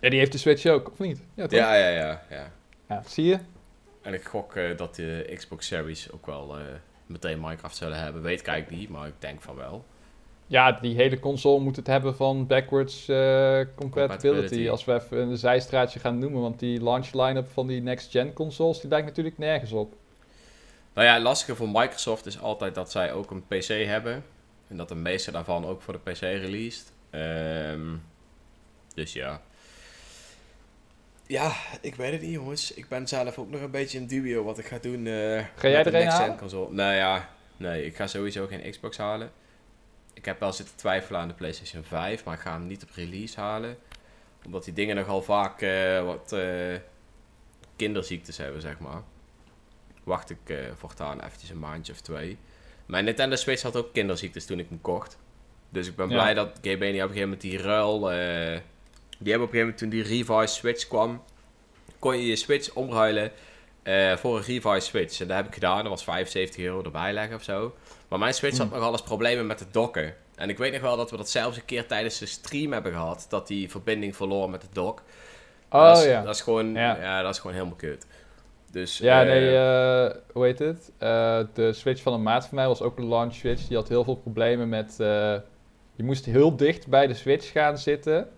[0.00, 1.20] Ja, die heeft de Switch ook, of niet?
[1.34, 1.58] Ja, toch?
[1.58, 2.52] Ja, ja, ja, ja.
[2.88, 3.38] Ja, zie je?
[4.02, 6.64] En ik gok eh, dat de Xbox Series ook wel eh,
[7.06, 8.22] meteen Minecraft zullen hebben.
[8.22, 9.84] Weet ik eigenlijk niet, maar ik denk van wel.
[10.46, 13.76] Ja, die hele console moet het hebben van backwards eh, compatibility.
[13.76, 14.68] Compatibility.
[14.68, 16.40] Als we even een zijstraatje gaan noemen.
[16.40, 19.94] Want die launch line-up van die next-gen consoles, die lijkt natuurlijk nergens op.
[20.94, 24.24] Nou ja, het lastige voor Microsoft is altijd dat zij ook een PC hebben.
[24.68, 26.92] En dat de meeste daarvan ook voor de PC released.
[27.10, 27.96] Ehm,
[28.94, 29.40] dus ja.
[31.28, 32.74] Ja, ik weet het niet jongens.
[32.74, 35.06] Ik ben zelf ook nog een beetje in dubio wat ik ga doen.
[35.06, 36.36] eh Ga jij met de er een halen?
[36.36, 36.72] console.
[36.74, 39.30] Nou ja, nee, ik ga sowieso geen Xbox halen.
[40.14, 42.88] Ik heb wel zitten twijfelen aan de PlayStation 5, maar ik ga hem niet op
[42.94, 43.76] release halen.
[44.44, 46.76] Omdat die dingen nogal vaak eh, wat eh,
[47.76, 49.02] kinderziektes hebben, zeg maar.
[50.04, 52.38] Wacht ik voortaan eventjes een maandje of twee.
[52.86, 55.18] Mijn Nintendo Switch had ook kinderziektes toen ik hem kocht.
[55.68, 56.14] Dus ik ben Ja.
[56.14, 58.10] blij dat Game op een gegeven moment die ruil...
[59.18, 61.22] die hebben op een gegeven moment toen die revised Switch kwam...
[61.98, 63.32] kon je je Switch omruilen
[63.82, 65.20] eh, voor een revised Switch.
[65.20, 65.78] En dat heb ik gedaan.
[65.82, 67.74] Dat was 75 euro erbij leggen of zo.
[68.08, 68.76] Maar mijn Switch had Hmm.
[68.76, 70.14] nogal eens problemen met het docken.
[70.34, 72.92] En ik weet nog wel dat we dat zelfs een keer tijdens de stream hebben
[72.92, 73.26] gehad.
[73.28, 75.02] Dat die verbinding verloor met de dock.
[75.70, 76.22] Oh dat is, ja.
[76.22, 76.96] Dat is gewoon, Ja.
[77.00, 77.22] ja.
[77.22, 78.06] dat is gewoon helemaal kut.
[78.70, 80.92] Dus, Ja, eh, nee, eh, hoe heet het?
[81.54, 83.66] De Switch van een maat van mij was ook een launch Switch.
[83.66, 84.94] Die had heel veel problemen met...
[84.98, 88.28] je moest heel dicht bij de Switch gaan zitten...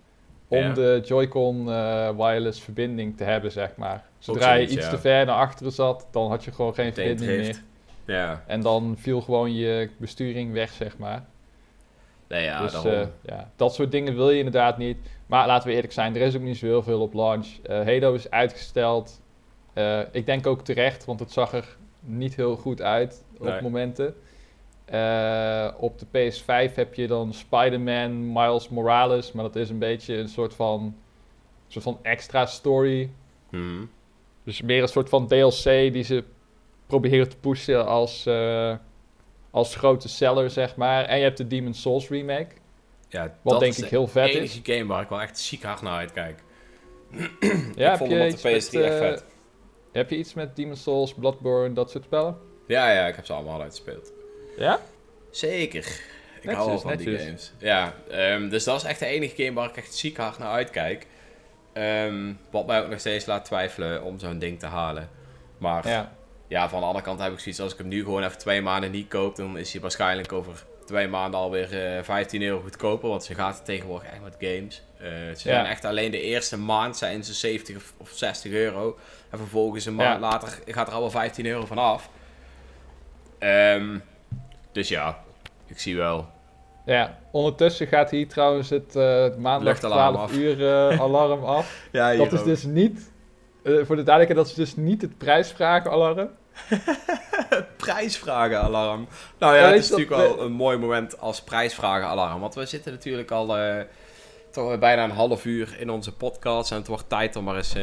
[0.51, 0.73] om Ja.
[0.73, 4.03] de Joy-Con eh, wireless verbinding te hebben, zeg maar.
[4.19, 4.89] Zodra je iets ja.
[4.89, 7.61] te ver naar achteren zat, dan had je gewoon geen verbinding meer.
[8.05, 11.25] Ja, En dan viel gewoon je besturing weg, zeg maar.
[12.27, 14.97] nee, ja, dus eh, ja, dat soort dingen wil je inderdaad niet.
[15.25, 17.47] Maar laten we eerlijk zijn, er is ook niet zo heel veel op launch.
[17.67, 19.21] Halo is uitgesteld.
[20.11, 23.61] Ik denk ook terecht, want het zag er niet heel goed uit op Nee.
[23.61, 24.15] momenten.
[24.91, 30.15] Eh, op de PS5 heb je dan Spider-Man Miles Morales, maar dat is een beetje
[30.17, 30.95] een soort van, een
[31.67, 33.09] soort van extra story.
[33.49, 33.85] Mhm.
[34.43, 36.23] Dus meer een soort van DLC die ze
[36.87, 38.75] proberen te pushen als, eh,
[39.51, 41.05] als grote seller, zeg maar.
[41.05, 42.55] En je hebt de Demon's Souls remake.
[43.07, 44.35] Ja, Wat dat denk is ik heel vet is.
[44.35, 46.43] enige game waar ik wel echt ziek hard naar uitkijk.
[47.75, 49.25] Ja, ik vond hem op de PS3 met, echt eh, vet.
[49.91, 52.37] Heb je iets met Demon's Souls, Bloodborne, dat soort spellen?
[52.67, 54.13] Ja, ja, ik heb ze allemaal uitgespeeld.
[54.57, 54.79] Ja?
[55.31, 55.85] Zeker.
[55.85, 57.51] Ik Netjes, hou wel van die games.
[57.57, 60.51] Ja, ehm, dus dat is echt de enige game waar ik echt ziek hard naar
[60.51, 61.07] uitkijk.
[61.73, 65.09] Ehm, wat mij ook nog steeds laat twijfelen om zo'n ding te halen.
[65.57, 66.15] Maar ja.
[66.47, 66.69] Ja.
[66.69, 68.91] van de andere kant heb ik zoiets als ik hem nu gewoon even twee maanden
[68.91, 73.09] niet koop, dan is hij waarschijnlijk over twee maanden alweer eh 15 euro goedkoper.
[73.09, 74.81] Want ze gaat het tegenwoordig echt met games.
[74.97, 75.35] Eh, ze Ja.
[75.35, 78.97] zijn echt alleen de eerste maand zijn ze 70 of- of 60 euro.
[79.29, 80.29] En vervolgens een maand Ja.
[80.29, 82.09] later gaat er al wel 15 euro van af.
[84.71, 85.17] Dus ja,
[85.67, 86.27] ik zie wel.
[86.85, 90.37] Ja, ondertussen gaat hier trouwens het eh, maandag Luchtalarm 12 af.
[90.37, 91.83] uur eh, alarm af.
[91.91, 93.11] Ja, Dat is dus niet,
[93.63, 96.29] eh, voor de duidelijkheid, dat is dus niet het prijsvragenalarm.
[97.77, 99.07] prijsvragenalarm.
[99.39, 102.39] Nou ja, Ja, het is natuurlijk we- wel een mooi moment als prijsvragenalarm.
[102.39, 103.55] Want we zitten natuurlijk al
[104.51, 106.71] toch bijna een half uur in onze podcast.
[106.71, 107.75] En het wordt tijd om maar eens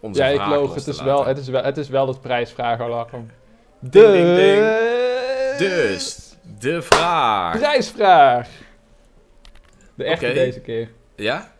[0.00, 1.04] onze Ja, ik loog, het is, laten.
[1.12, 3.30] wel, het, is wel, het is wel het prijsvragenalarm.
[3.80, 4.64] Ding, ding, ding.
[5.58, 7.58] Dus, de vraag.
[7.58, 8.48] prijsvraag.
[9.94, 10.90] De echte deze keer.
[11.14, 11.52] Ja?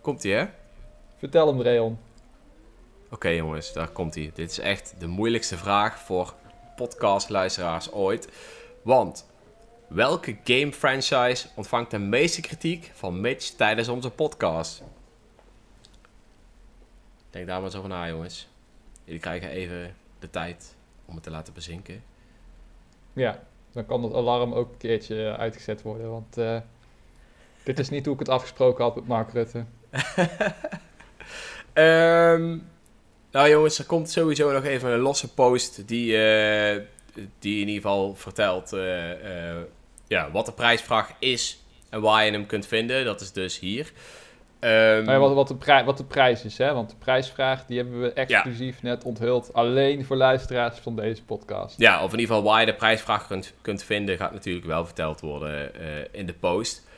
[0.00, 0.46] Komt-ie, hè?
[1.18, 1.98] Vertel hem, Reon.
[3.10, 4.30] Oké jongens, daar komt hij.
[4.34, 6.34] Dit is echt de moeilijkste vraag voor
[6.76, 8.28] podcastluisteraars ooit.
[8.82, 9.26] Want
[9.88, 14.82] welke game franchise ontvangt de meeste kritiek van Mitch tijdens onze podcast?
[17.30, 18.48] Denk daar maar eens over na jongens.
[19.04, 22.09] Jullie krijgen even de tijd om het te laten bezinken.
[23.12, 23.42] Ja,
[23.72, 26.10] dan kan dat alarm ook een keertje eh, uitgezet worden.
[26.10, 26.60] Want eh,
[27.62, 29.64] dit is niet hoe ik het afgesproken had met Mark Rutte.
[31.72, 32.58] Ehm,
[33.30, 36.82] nou jongens, er komt sowieso nog even een losse post die, eh,
[37.38, 38.70] die in ieder geval vertelt
[40.06, 43.04] ja, wat de prijsvraag is en waar je hem kunt vinden.
[43.04, 43.92] Dat is dus hier.
[44.60, 46.74] Ehm, ja, wat, wat, de prij- wat de prijs is, hè?
[46.74, 49.52] Want de prijsvraag die hebben we exclusief net onthuld.
[49.52, 51.78] Alleen voor luisteraars van deze podcast.
[51.78, 54.84] ja, of in ieder geval waar je de prijsvraag kunt, kunt vinden, gaat natuurlijk wel
[54.84, 56.88] verteld worden eh, in de post.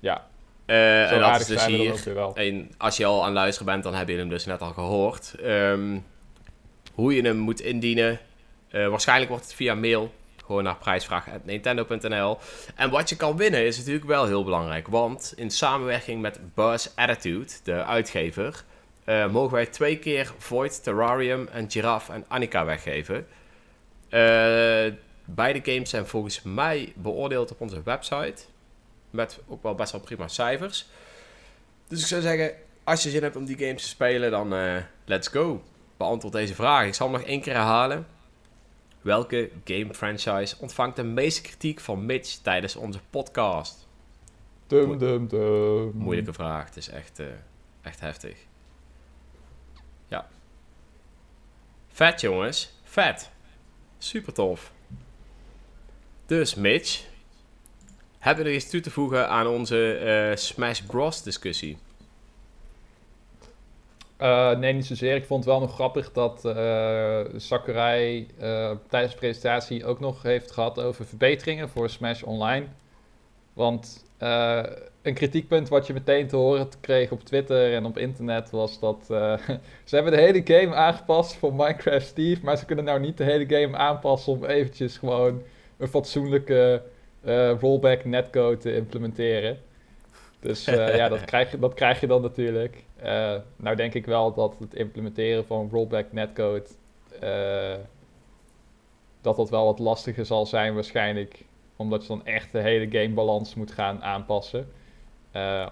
[0.00, 0.26] Ja,
[0.66, 2.14] zo en dat is dus hier.
[2.14, 2.34] wel.
[2.36, 5.34] En als je al aan luisteren bent, dan heb je hem dus net al gehoord.
[5.42, 5.98] Ehm,
[6.92, 8.18] hoe je hem moet indienen.
[8.68, 10.12] Eh, waarschijnlijk wordt het via mail.
[10.46, 12.38] Gewoon naar prijsvraag.nintendo.nl.
[12.74, 14.88] En wat je kan winnen is natuurlijk wel heel belangrijk.
[14.88, 18.64] Want in samenwerking met Buzz Attitude, de uitgever,
[19.04, 23.26] eh, mogen wij twee keer Void, Terrarium en Giraffe en Annika weggeven.
[24.08, 24.92] Eh,
[25.24, 28.42] beide games zijn volgens mij beoordeeld op onze website.
[29.10, 30.86] Met ook wel best wel prima cijfers.
[31.88, 32.52] Dus ik zou zeggen,
[32.84, 35.62] als je zin hebt om die games te spelen, dan eh, let's go.
[35.96, 36.86] Beantwoord deze vraag.
[36.86, 38.06] Ik zal hem nog één keer herhalen.
[39.04, 43.86] Welke game franchise ontvangt de meeste kritiek van Mitch tijdens onze podcast?
[44.66, 45.92] Dum, dum, dum.
[45.94, 46.64] Moeilijke vraag.
[46.64, 47.26] Het is echt, eh,
[47.82, 48.36] echt heftig.
[50.06, 50.28] Ja.
[51.88, 52.72] Vet jongens.
[52.82, 53.30] Vet.
[53.98, 54.72] Super tof.
[56.26, 57.04] Dus Mitch.
[58.18, 61.78] Hebben we nog iets toe te voegen aan onze eh, Smash Bros discussie?
[64.24, 65.14] Uh, nee, niet zozeer.
[65.14, 70.22] Ik vond het wel nog grappig dat uh, Sakurai uh, tijdens de presentatie ook nog
[70.22, 72.66] heeft gehad over verbeteringen voor Smash Online.
[73.52, 74.04] Want
[75.02, 79.04] een kritiekpunt wat je meteen te horen kreeg op Twitter en op internet was dat
[79.84, 83.24] ze hebben de hele game aangepast voor Minecraft Steve, maar ze kunnen nou niet de
[83.24, 85.42] hele game aanpassen om eventjes gewoon
[85.76, 86.82] een fatsoenlijke
[87.60, 89.58] rollback netcode te implementeren.
[90.44, 90.64] Dus
[91.00, 92.84] ja, dat krijg, dat krijg je dan natuurlijk.
[93.04, 96.66] Uh, nou denk ik wel dat het implementeren van rollback netcode...
[97.22, 97.74] Uh,
[99.20, 101.44] dat dat wel wat lastiger zal zijn waarschijnlijk.
[101.76, 104.68] Omdat je dan echt de hele gamebalans moet gaan aanpassen.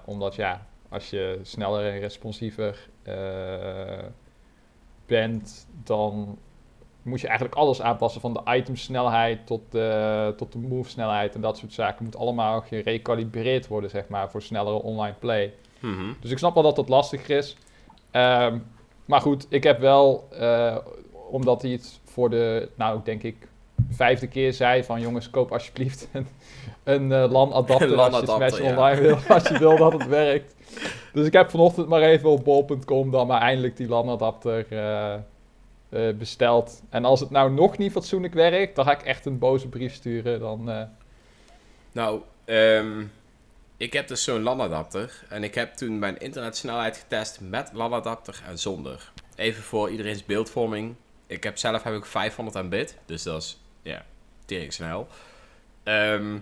[0.05, 2.89] Omdat ja, als je sneller en responsiever
[5.07, 5.67] bent...
[5.85, 6.39] dan
[7.03, 8.21] moet je eigenlijk alles aanpassen.
[8.21, 12.05] Van de itemsnelheid tot de, tot de move snelheid en dat soort zaken.
[12.05, 15.53] Moet allemaal gerecalibreerd worden, zeg maar, voor snellere online play.
[15.81, 16.13] Mhm.
[16.21, 17.57] Dus ik snap wel dat dat lastig is.
[18.11, 18.59] Ehm,
[19.05, 20.77] maar goed, ik heb wel, uh,
[21.31, 23.49] omdat hij het voor de, nou denk ik,
[23.91, 26.27] vijfde keer zei van jongens, koop alsjeblieft een,
[26.85, 28.71] een uh, LAN-adapter als je Smash ja.
[28.71, 30.55] Online wil, als je wil dat het werkt.
[31.13, 35.15] Dus ik heb vanochtend maar even op bol.com dan maar eindelijk die LAN-adapter uh,
[36.19, 36.83] besteld.
[36.91, 39.95] En als het nou nog niet fatsoenlijk werkt, dan ga ik echt een boze brief
[39.95, 40.41] sturen.
[40.41, 40.89] Dan,
[41.93, 43.11] Nou, um
[43.83, 45.25] ik heb dus zo'n LAN-adapter.
[45.29, 49.13] En ik heb toen mijn internetsnelheid getest met LAN-adapter en zonder.
[49.37, 50.95] Even voor iedereen's beeldvorming.
[51.27, 52.99] Ik heb zelf heb ik 500 Mbit.
[53.07, 54.05] Dus dat is, ja,
[54.45, 55.09] tering snel.
[55.83, 56.39] Ehm,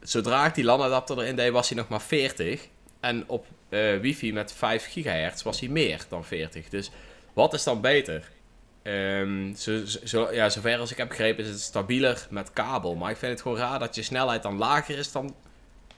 [0.00, 2.68] zodra ik die LAN-adapter erin deed, was hij nog maar 40.
[3.00, 6.68] En op uh, wifi met 5 gigahertz was hij meer dan 40.
[6.68, 6.90] Dus
[7.32, 8.30] wat is dan beter?
[8.82, 12.94] Um, zo, zo, ja, zover als ik heb begrepen is het stabieler met kabel.
[12.94, 15.34] Maar ik vind het gewoon raar dat je snelheid dan lager is dan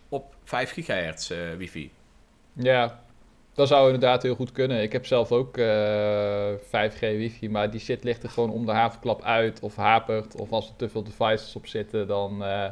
[0.09, 1.90] op 5 gigahertz uh, wifi.
[2.53, 3.01] Ja,
[3.55, 4.83] dat zou inderdaad heel goed kunnen.
[4.83, 8.73] Ik heb zelf ook uh, 5G wifi, maar die shit ligt er gewoon om de
[8.73, 10.37] havenklap uit of hapert.
[10.37, 12.66] Of als er te veel devices op zitten, dan uh,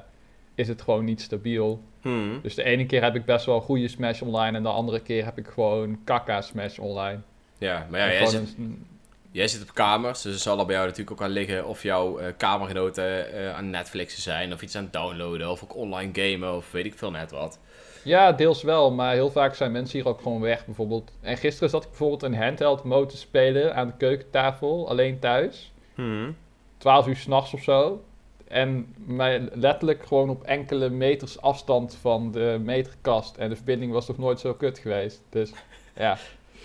[0.54, 1.82] is het gewoon niet stabiel.
[2.00, 2.40] Hmm.
[2.42, 5.24] Dus de ene keer heb ik best wel goede Smash online en de andere keer
[5.24, 7.20] heb ik gewoon kaka Smash online.
[7.58, 8.86] Ja, maar ja, jij zit, een...
[9.30, 11.82] jij zit op kamers, dus het zal er bij jou natuurlijk ook aan liggen of
[11.82, 16.10] jouw uh, kamergenoten uh, aan Netflixen zijn of iets aan het downloaden of ook online
[16.12, 17.58] gamen of weet ik veel net wat.
[18.04, 21.12] Ja, deels wel, maar heel vaak zijn mensen hier ook gewoon weg bijvoorbeeld.
[21.20, 25.72] En gisteren zat ik bijvoorbeeld een handheld mode te spelen aan de keukentafel, alleen thuis.
[25.94, 26.36] Hmm.
[26.76, 28.02] 12 uur s'nachts of zo.
[28.48, 33.36] En mij letterlijk gewoon op enkele meters afstand van de meterkast.
[33.36, 35.22] En de verbinding was toch nooit zo kut geweest.
[35.28, 35.52] Dus
[35.96, 36.18] ja.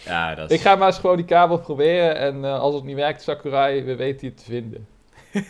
[0.05, 0.57] Ja dat is...
[0.57, 2.15] Ik ga maar eens gewoon die kabel proberen.
[2.15, 4.87] En uh, als het niet werkt, Sakurai, we weten het te vinden.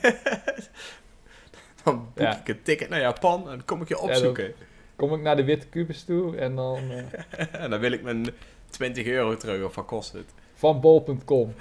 [1.83, 2.39] dan boek ja.
[2.39, 4.43] ik een ticket naar Japan en dan kom ik je opzoeken.
[4.43, 4.53] Ja,
[4.95, 6.91] kom ik naar de Witte Kubus toe en dan...
[6.91, 7.03] Uh...
[7.63, 8.25] en dan wil ik mijn
[8.69, 10.33] 20 euro terug, of wat kost het?
[10.53, 11.53] Van bol.com.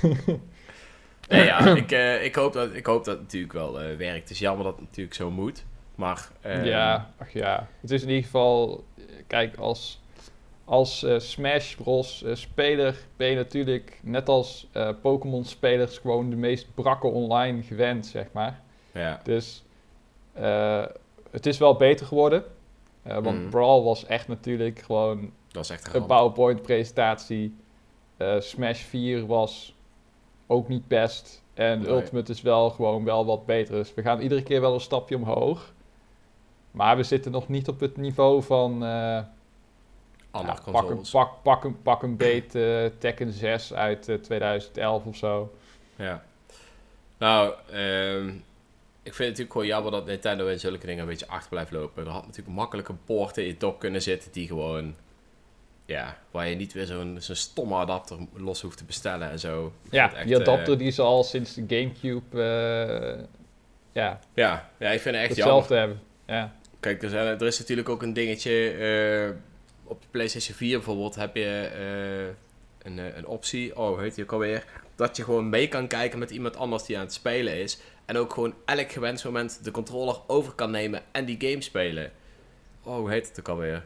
[1.28, 4.20] nee, ja, ik, uh, ik, hoop dat, ik hoop dat het natuurlijk wel werkt.
[4.20, 5.64] Het is jammer dat het natuurlijk zo moet.
[5.94, 7.68] Maar, ja, ach ja.
[7.80, 8.84] Het is in ieder geval...
[9.26, 10.00] Kijk, als,
[10.68, 12.24] als Smash Bros.
[12.32, 14.00] speler ben je natuurlijk...
[14.02, 14.68] Net als
[15.02, 18.60] Pokémon-spelers gewoon de meest brakke online gewend, zeg maar.
[18.92, 19.20] Ja.
[19.24, 19.64] Dus
[21.30, 22.44] het is wel beter geworden.
[23.02, 23.50] Want Mm.
[23.50, 26.08] Brawl was echt natuurlijk gewoon Dat is echt een een ramp.
[26.08, 27.56] PowerPoint-presentatie.
[28.16, 29.74] Eh, Smash 4 was
[30.46, 31.42] ook niet best.
[31.54, 31.88] En Nee.
[31.88, 33.74] Ultimate is wel gewoon wel wat beter.
[33.74, 35.72] Dus we gaan iedere keer wel een stapje omhoog.
[36.70, 38.82] Maar we zitten nog niet op het niveau van...
[40.38, 41.10] eh, Andere ja, pak, consoles.
[41.10, 45.52] pak, pak, een, pak een beet eh, Tekken 6 uit eh, 2011 of zo.
[45.96, 46.22] Ja.
[47.18, 48.28] Nou, ehm,
[49.02, 51.70] ik vind het natuurlijk gewoon jammer dat Nintendo in zulke dingen een beetje achter blijft
[51.70, 52.06] lopen.
[52.06, 54.94] Er had natuurlijk makkelijk een poort in je dock kunnen zitten die gewoon...
[55.86, 59.72] Ja, waar je niet weer zo'n zo'n stomme adapter los hoeft te bestellen en zo.
[59.84, 62.42] Ik Ja, die adapter eh, die ze al sinds de Gamecube...
[62.42, 63.24] eh,
[63.92, 65.96] ja, ja, ja, ik vind het echt hetzelfde jammer.
[65.96, 66.06] hebben.
[66.36, 66.52] Ja.
[66.80, 68.52] Kijk, er, zijn, er is natuurlijk ook een dingetje...
[69.88, 72.34] op de PlayStation 4 bijvoorbeeld heb je eh,
[72.90, 73.76] een, eh, een optie...
[73.76, 74.64] Oh, hoe heet die ook alweer?
[74.94, 77.78] Dat je gewoon mee kan kijken met iemand anders die aan het spelen is.
[78.04, 82.12] En ook gewoon elk gewenst moment de controller over kan nemen en die game spelen.
[82.82, 83.84] Oh, hoe heet het ook alweer?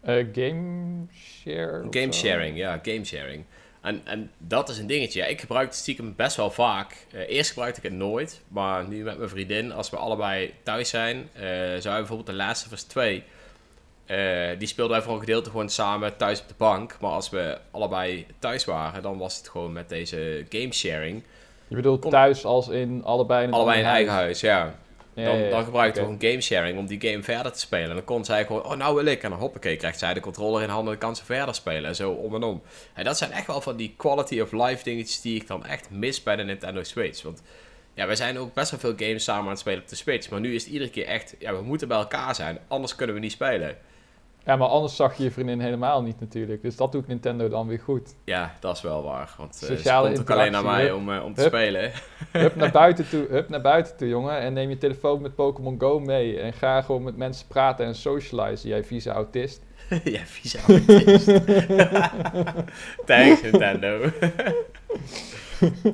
[0.00, 1.86] Eh, game share?
[1.90, 3.44] Game sharing, ja, game sharing.
[3.80, 5.20] En, en dat is een dingetje.
[5.20, 7.06] Ja, ik gebruik het stiekem best wel vaak.
[7.12, 11.28] Eerst gebruikte ik het nooit, maar nu met mijn vriendin, als we allebei thuis zijn,
[11.32, 11.42] eh
[11.78, 13.24] zou bijvoorbeeld de Last of Us 2,
[14.12, 16.96] eh, die speelden wij voor een gedeelte gewoon samen thuis op de bank.
[17.00, 21.22] Maar als we allebei thuis waren, dan was het gewoon met deze game sharing.
[21.68, 24.74] Je bedoelt Kon- thuis als in allebei in Allebei in eigen huis, ja.
[25.14, 25.50] Ja, dan, ja, ja.
[25.50, 26.10] dan gebruikten Oké.
[26.12, 27.88] we gewoon gamesharing om die game verder te spelen.
[27.88, 29.22] En dan kon zij gewoon, oh nou wil ik.
[29.22, 31.84] En dan hoppakee, krijgt zij de controller in handen en kan ze verder spelen.
[31.84, 32.62] En zo om en om.
[32.94, 35.90] En dat zijn echt wel van die quality of life dingetjes die ik dan echt
[35.90, 37.22] mis bij de Nintendo Switch.
[37.22, 37.42] Want
[37.94, 40.30] ja, wij zijn ook best wel veel games samen aan het spelen op de Switch.
[40.30, 42.58] Maar nu is het iedere keer echt, ja, we moeten bij elkaar zijn.
[42.68, 43.76] Anders kunnen we niet spelen.
[44.44, 46.62] Ja, maar anders zag je je vriendin helemaal niet natuurlijk.
[46.62, 48.14] Dus dat doet Nintendo dan weer goed.
[48.24, 49.34] Ja, dat is wel waar.
[49.38, 51.50] Want eh, Sociale ze komt ook alleen naar mij om, eh, om te Hup.
[51.50, 51.92] spelen.
[52.30, 54.38] Hup naar buiten toe, hup naar buiten toe, jongen.
[54.38, 56.40] En neem je telefoon met Pokémon Go mee.
[56.40, 59.62] En ga gewoon met mensen praten en socializen, jij vieze autist.
[60.04, 61.26] ja, vies autist.
[63.06, 64.10] Thanks, Nintendo.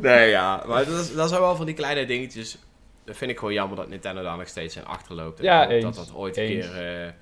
[0.01, 0.62] nee, ja.
[0.66, 2.59] Maar dat, is, dat zijn wel van die kleine dingetjes.
[3.05, 5.38] Dat vind ik gewoon jammer dat Nintendo daar nog steeds in achterloopt.
[5.38, 5.66] En Ja.
[5.80, 7.12] Dat dat ooit een keer eh,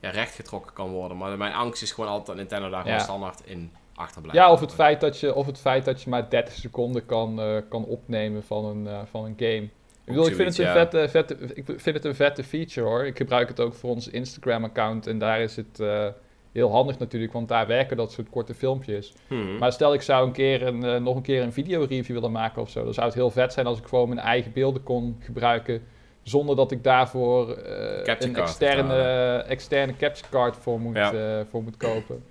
[0.00, 1.16] ja, rechtgetrokken kan worden.
[1.16, 4.40] Maar mijn angst is gewoon altijd dat Nintendo daar gewoon standaard in achterblijft.
[4.40, 7.40] Ja, of het feit dat je, of het feit dat je maar 30 seconden kan,
[7.40, 9.68] eh, kan opnemen van een, eh, van een game.
[10.04, 13.06] Ik, bedoel, ik, vind het een vette, vette, ik vind het een vette feature hoor.
[13.06, 16.06] Ik gebruik het ook voor ons Instagram-account en daar is het eh,
[16.52, 19.12] heel handig natuurlijk, want daar werken dat soort korte filmpjes.
[19.26, 19.58] Hmm.
[19.58, 22.70] Maar stel ik zou een keer een, nog een keer een videoreview willen maken of
[22.70, 25.82] zo, dan zou het heel vet zijn als ik gewoon mijn eigen beelden kon gebruiken
[26.28, 29.02] zonder dat ik daarvoor eh, een externe,
[29.48, 31.12] externe capture card voor moet, Ja.
[31.12, 32.24] eh, voor moet kopen.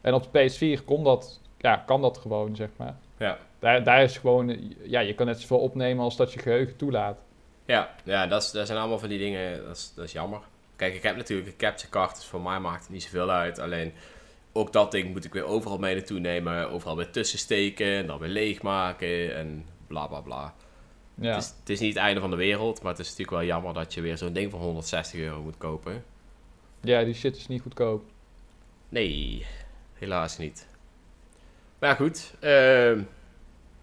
[0.00, 2.96] En op de PS4 kon dat, ja, kan dat gewoon, zeg maar.
[3.18, 3.38] Ja.
[3.58, 7.18] Daar, daar is gewoon, ja, je kan net zoveel opnemen als dat je geheugen toelaat.
[7.64, 10.40] Ja, ja dat, is, dat zijn allemaal van die dingen, dat is, dat is jammer.
[10.76, 13.58] Kijk, ik heb natuurlijk een capture card, dus voor mij maakt het niet zoveel uit.
[13.58, 13.92] Alleen,
[14.52, 18.06] ook dat ding moet ik weer overal mee naartoe nemen, overal weer tussen steken, en
[18.06, 20.54] dan weer leegmaken en bla bla bla.
[21.14, 23.36] Ja, Het, is, het is niet het einde van de wereld, maar het is natuurlijk
[23.36, 26.04] wel jammer dat je weer zo'n ding van 160 euro moet kopen.
[26.80, 28.04] ja die shit is niet goedkoop.
[28.88, 29.46] Nee,
[29.92, 30.66] helaas niet.
[31.78, 33.02] Maar goed, ehm,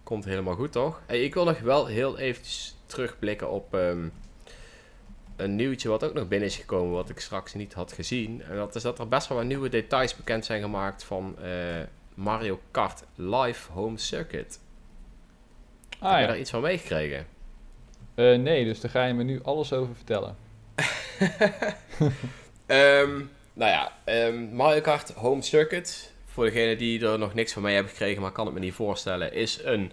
[0.02, 1.02] komt helemaal goed toch?
[1.06, 4.08] Hey, ik wil nog wel heel eventjes terugblikken op ehm,
[5.36, 8.42] een nieuwtje wat ook nog binnen is gekomen, wat ik straks niet had gezien.
[8.42, 11.80] En dat is dat er best wel wat nieuwe details bekend zijn gemaakt van eh,
[12.14, 14.60] Mario Kart Live Home Circuit.
[16.02, 17.26] Ah Heb je ja, daar iets van meegekregen?
[18.14, 20.36] Eh, nee, dus daar ga je me nu alles over vertellen.
[22.66, 23.20] Ehm,
[23.52, 26.12] nou ja, ehm, Mario Kart Home Circuit.
[26.26, 28.74] Voor degenen die er nog niks van mee hebben gekregen, maar kan het me niet
[28.74, 29.92] voorstellen, is een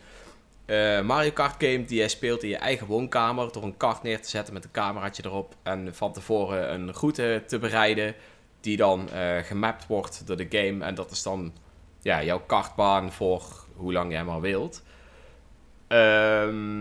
[0.69, 3.51] eh, Mario Kart game die je speelt in je eigen woonkamer.
[3.51, 5.55] Door een kart neer te zetten met een cameraatje erop.
[5.63, 8.15] En van tevoren een route te bereiden.
[8.61, 10.85] Die dan eh, gemapt wordt door de game.
[10.85, 11.53] En dat is dan
[12.01, 13.43] ja, jouw kartbaan voor
[13.75, 14.83] hoe lang jij maar wilt.
[15.89, 16.79] Ehm,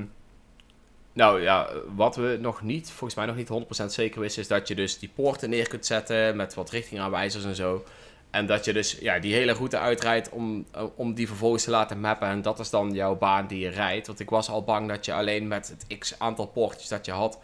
[1.12, 4.68] nou ja, wat we nog niet, volgens mij nog niet 100% zeker wisten, is dat
[4.68, 7.84] je dus die poorten neer kunt zetten met wat richtingaanwijzers en zo.
[8.30, 12.00] En dat je dus ja, die hele route uitrijdt om, om die vervolgens te laten
[12.00, 12.28] mappen.
[12.28, 14.06] En dat is dan jouw baan die je rijdt.
[14.06, 17.12] Want ik was al bang dat je alleen met het x aantal poortjes dat je
[17.12, 17.38] had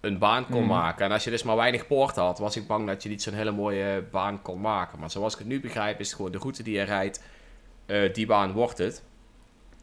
[0.00, 0.68] een baan kon Mhm.
[0.68, 1.04] maken.
[1.04, 3.34] En als je dus maar weinig poorten had, was ik bang dat je niet zo'n
[3.34, 4.98] hele mooie baan kon maken.
[4.98, 7.22] Maar zoals ik het nu begrijp, is het gewoon de route die je rijdt.
[7.86, 9.02] eh, die baan wordt het.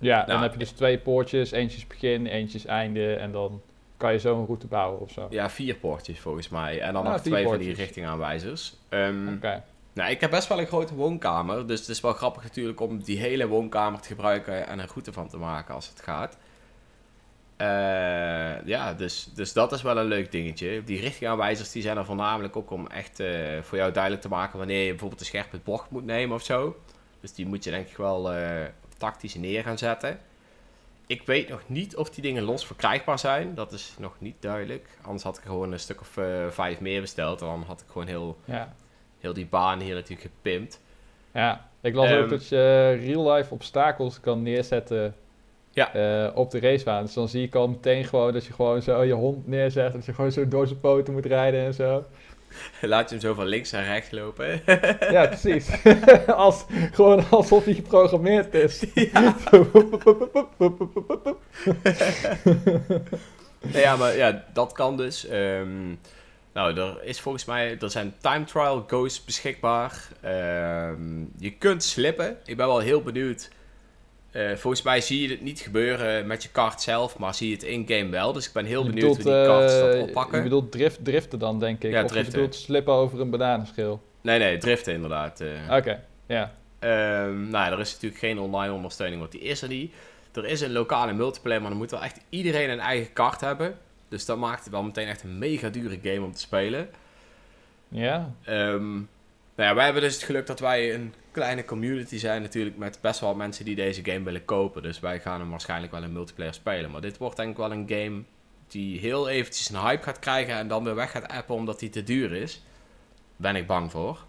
[0.06, 3.32] Ja, dan Nou, heb je dus twee poortjes, eentje is begin, eentje is einde en
[3.32, 3.62] dan
[3.98, 5.28] kan je zo een route bouwen of zo.
[5.30, 6.80] Ja, vier poortjes volgens mij.
[6.82, 8.76] En dan Ah, nog twee van die richtingaanwijzers.
[8.90, 9.64] Ehm Oké.
[9.94, 11.68] Nou, ik heb best wel een grote woonkamer.
[11.68, 15.14] Dus het is wel grappig natuurlijk om die hele woonkamer te gebruiken en een route
[15.14, 16.38] van te maken als het gaat.
[17.58, 20.84] Eh, ja, dus, dus dat is wel een leuk dingetje.
[20.84, 23.30] Die richtingaanwijzers die zijn er voornamelijk ook om echt eh,
[23.62, 26.76] voor jou duidelijk te maken wanneer je bijvoorbeeld een scherpe bocht moet nemen of zo.
[27.22, 28.64] Dus die moet je denk ik wel eh,
[28.98, 30.20] tactisch neer gaan zetten.
[31.08, 33.56] Ik weet nog niet of die dingen los verkrijgbaar zijn.
[33.56, 34.88] Dat is nog niet duidelijk.
[35.02, 37.42] Anders had ik gewoon een stuk of eh, vijf meer besteld.
[37.42, 38.74] En dan had ik gewoon heel, Ja.
[39.20, 40.80] heel die baan hier natuurlijk gepimpt.
[41.34, 45.16] ja, ik las Ehm, ook dat je real-life obstakels kan neerzetten
[45.72, 45.94] Ja.
[45.94, 47.04] eh, op de racebaan.
[47.04, 49.94] Dus dan zie ik al meteen gewoon dat je gewoon zo je hond neerzet.
[49.94, 52.06] Dat je gewoon zo door zijn poten moet rijden en zo.
[52.82, 54.62] Laat je hem zo van links naar rechts lopen.
[55.12, 55.70] Ja, precies.
[56.28, 58.84] Als, gewoon alsof hij geprogrammeerd is.
[63.62, 65.28] Nou ja, maar ja, dat kan dus.
[65.28, 65.88] Ehm,
[66.54, 70.08] nou, er is volgens mij, er zijn time trial ghosts beschikbaar.
[70.22, 72.38] Ehm, je kunt slippen.
[72.46, 73.50] Ik ben wel heel benieuwd.
[74.36, 77.54] Eh, volgens mij zie je het niet gebeuren met je kart zelf, maar zie je
[77.54, 78.34] het in-game wel.
[78.34, 80.38] Dus ik ben heel Je benieuwd hoe die karts dat eh, oppakken.
[80.38, 81.92] Je bedoelt drift, driften dan, denk ik.
[81.92, 82.32] Ja, of driften.
[82.32, 84.02] je bedoelt slippen over een bananenschil.
[84.22, 85.42] Nee, nee, driften inderdaad.
[85.42, 85.76] eh.
[85.76, 86.54] Oké, ja.
[86.80, 89.94] Ehm, nou, ja, er is natuurlijk geen online ondersteuning, want die is er niet.
[90.34, 93.78] Er is een lokale multiplayer, maar dan moet wel echt iedereen een eigen kart hebben.
[94.10, 96.90] Dus dat maakt het wel meteen echt een mega dure game om te spelen.
[97.88, 98.94] Ja, Ehm,
[99.56, 102.98] nou ja, wij hebben dus het geluk dat wij een kleine community zijn natuurlijk met
[103.02, 104.84] best wel mensen die deze game willen kopen.
[104.84, 106.92] Dus wij gaan hem waarschijnlijk wel in multiplayer spelen.
[106.92, 108.24] Maar dit wordt denk ik wel een game
[108.68, 111.90] die heel eventjes een hype gaat krijgen en dan weer weg gaat appen omdat die
[111.90, 112.62] te duur is.
[113.36, 114.26] Ben ik bang voor.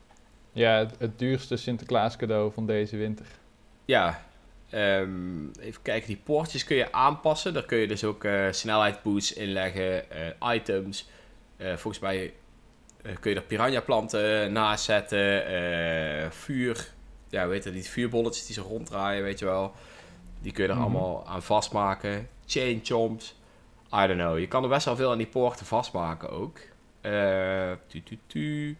[0.52, 3.26] Ja, het, het duurste Sinterklaas cadeau van deze winter.
[3.84, 4.22] Ja,
[4.70, 7.54] ehm, even kijken, die poortjes kun je aanpassen.
[7.54, 11.08] Daar kun je dus ook eh snelheid boosts inleggen, eh, items.
[11.56, 12.32] Eh, volgens mij
[13.20, 16.94] kun je er piranha planten naast zetten, vuur,
[17.28, 19.72] ja weet je, die vuurbolletjes die zo ronddraaien, weet je wel.
[20.40, 20.84] Die kun je er Mhm.
[20.84, 22.28] allemaal aan vastmaken.
[22.46, 23.34] Chain chomps,
[23.94, 24.38] I don't know.
[24.38, 26.58] Je kan er best wel veel aan die poorten vastmaken ook.
[27.00, 28.76] Eh, tu, tu, tu.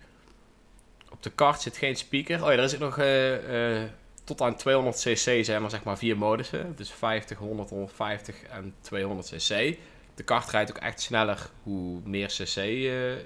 [1.11, 2.42] Op de kaart zit geen speaker.
[2.44, 3.88] Oh ja, er is ook nog eh, eh,
[4.24, 6.72] tot aan 200 cc zijn maar zeg maar vier modussen.
[6.76, 9.76] Dus 50, 100, 150 en 200 cc.
[10.14, 12.55] De kart rijdt ook echt sneller hoe meer cc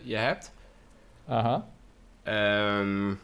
[0.02, 0.52] je hebt.
[1.28, 1.68] Aha.
[2.22, 3.14] Ehm,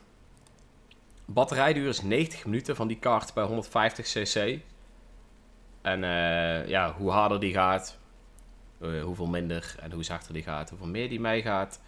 [1.26, 4.58] batterijduur is 90 minuten van die kart bij 150 cc.
[5.82, 7.98] En eh, ja, hoe harder die gaat,
[8.80, 11.80] eh, hoeveel minder en hoe zachter die gaat, hoeveel meer die meegaat.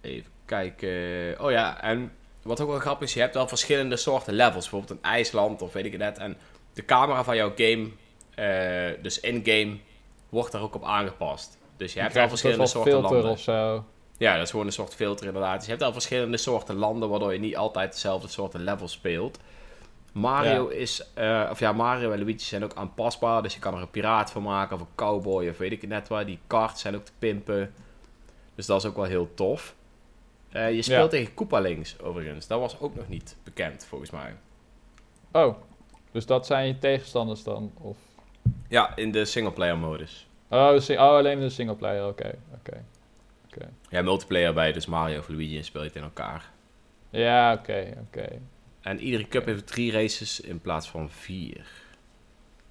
[0.00, 1.36] Even kijken.
[1.38, 2.12] Oh ja, en
[2.42, 4.70] wat ook wel grappig is, je hebt wel verschillende soorten levels.
[4.70, 6.18] Bijvoorbeeld een ijsland of weet ik het net.
[6.18, 6.36] En
[6.72, 7.88] de camera van jouw game,
[8.34, 9.76] eh, dus in-game,
[10.28, 11.58] wordt daar ook op aangepast.
[11.76, 13.30] Dus je hebt wel verschillende soort soorten landen.
[13.30, 13.84] of zo.
[14.20, 15.54] Ja, dat is gewoon een soort filter inderdaad.
[15.56, 19.38] Dus je hebt al verschillende soorten landen, waardoor je niet altijd dezelfde soorten levels speelt.
[20.12, 23.42] Mario is, eh, of ja, Mario en Luigi zijn ook aanpasbaar.
[23.42, 25.90] Dus je kan er een piraat van maken, of een cowboy, of weet ik het
[25.90, 26.26] net waar.
[26.26, 27.74] Die karts zijn ook te pimpen.
[28.54, 29.74] Dus dat is ook wel heel tof.
[30.52, 31.18] Eh, je speelt Ja.
[31.18, 32.46] tegen Koopalings, overigens.
[32.46, 34.34] Dat was ook nog niet bekend, volgens mij.
[35.32, 35.56] Oh,
[36.12, 37.72] dus dat zijn je tegenstanders dan?
[37.78, 37.96] Of...
[38.68, 40.26] Ja, in de singleplayer modus.
[40.48, 42.34] Oh, sing- oh, alleen de singleplayer, oké.
[42.54, 42.84] oké.
[43.88, 46.50] Ja, multiplayer bij, dus Mario of Luigi en speel je het in elkaar.
[47.10, 48.40] Ja, oké, oké.
[48.80, 51.66] En iedere cup heeft drie races in plaats van vier.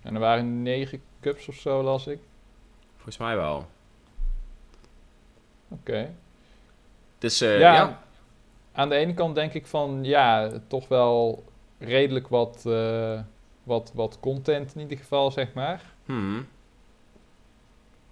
[0.01, 2.19] En er waren negen cups of zo, las ik.
[2.95, 3.67] Volgens mij wel.
[5.67, 6.15] Oké.
[7.17, 8.03] Dus eh, ja, ja,
[8.71, 11.43] aan de ene kant denk ik van, ja, toch wel
[11.77, 13.21] redelijk wat, eh,
[13.63, 15.82] wat, wat content in ieder geval, zeg maar.
[16.05, 16.47] Hmm.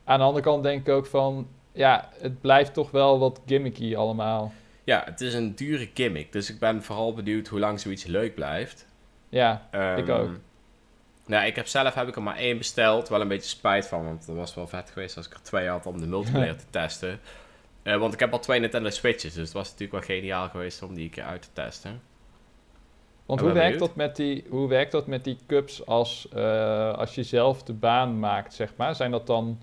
[0.04, 1.48] Aan de andere kant denk ik ook van,
[1.78, 4.52] ja, het blijft toch wel wat gimmicky allemaal.
[4.84, 6.32] Ja, het is een dure gimmick.
[6.32, 8.86] Dus ik ben vooral benieuwd hoe lang zoiets leuk blijft.
[9.30, 10.30] Ja, Ehm, Ik ook.
[11.26, 13.10] Nou, ik heb zelf heb ik er maar één besteld.
[13.10, 15.68] Wel een beetje spijt van, want het was wel vet geweest als ik er twee
[15.68, 17.20] had om de multiplayer te testen.
[17.84, 20.82] Eh, want ik heb al twee Nintendo Switches, dus het was natuurlijk wel geniaal geweest
[20.84, 22.02] om die een keer uit te testen.
[23.26, 27.16] want hoe werkt, dat met die, hoe werkt dat met die cups als, eh, als
[27.16, 28.96] je zelf de baan maakt, zeg maar?
[28.96, 29.62] Zijn dat dan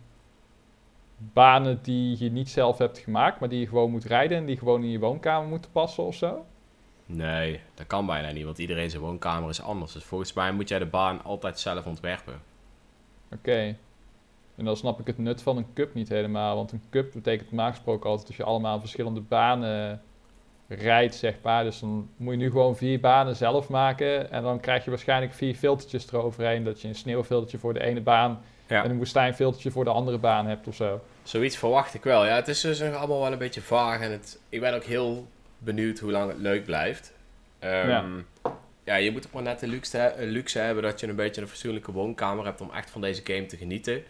[1.32, 4.58] banen die je niet zelf hebt gemaakt, maar die je gewoon moet rijden en die
[4.58, 6.44] gewoon in je woonkamer moeten passen of zo?
[7.06, 9.92] Nee, dat kan bijna niet, want iedereen zijn woonkamer is anders.
[9.92, 12.40] Dus volgens mij moet jij de baan altijd zelf ontwerpen.
[13.32, 13.76] Oké.
[14.56, 16.56] En dan snap ik het nut van een cup niet helemaal.
[16.56, 20.02] Want een cup betekent normaal gesproken altijd dat je allemaal verschillende banen
[20.68, 21.64] rijdt, zeg maar.
[21.64, 24.30] Dus dan moet je nu gewoon vier banen zelf maken.
[24.30, 26.64] En dan krijg je waarschijnlijk vier filtertjes eroverheen.
[26.64, 28.84] Dat je een sneeuwfiltertje voor de ene baan Ja.
[28.84, 31.00] en een woestijnfiltertje voor de andere baan hebt of zo.
[31.22, 32.24] Zoiets verwacht ik wel.
[32.26, 34.00] Ja, het is dus allemaal wel een beetje vaag.
[34.00, 35.26] En het, ik ben ook heel
[35.58, 37.12] benieuwd hoe lang het leuk blijft.
[37.58, 38.04] Ehm, Ja.
[38.84, 38.94] ja.
[38.94, 41.48] je moet ook maar net de luxe, he- luxe hebben dat je een beetje een
[41.48, 44.02] fatsoenlijke woonkamer hebt om echt van deze game te genieten.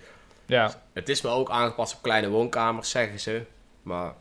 [0.46, 3.42] Ja, Het is me ook aangepast op kleine woonkamers, zeggen ze.
[3.82, 4.12] Maar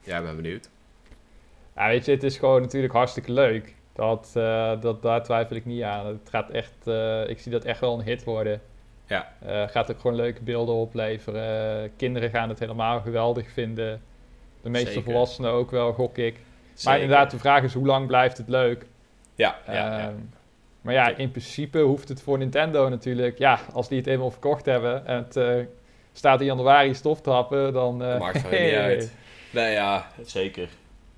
[0.00, 0.68] ja, ik ben benieuwd.
[1.76, 3.74] ja weet je, het is gewoon natuurlijk hartstikke leuk.
[3.92, 6.06] Dat, eh, dat, daar twijfel ik niet aan.
[6.06, 8.60] Het gaat echt, eh, ik zie dat echt wel een hit worden.
[9.12, 9.32] Ja.
[9.46, 11.90] Eh, gaat ook gewoon leuke beelden opleveren.
[11.96, 14.02] kinderen gaan het helemaal geweldig vinden.
[14.62, 15.02] De meeste Zeker.
[15.02, 16.40] volwassenen ook wel, gok ik.
[16.84, 18.86] Maar inderdaad, de vraag is hoe lang blijft het leuk?
[19.34, 19.98] Ja, ja, ja.
[19.98, 20.14] Ehm,
[20.82, 23.38] Maar ja, in principe hoeft het voor Nintendo natuurlijk...
[23.38, 25.54] Ja, als die het eenmaal verkocht hebben en het eh,
[26.12, 28.04] staat in januari stof te happen, dan...
[28.04, 29.14] eh, maakt voor hen niet uit.
[29.50, 30.68] Nee, ja, zeker.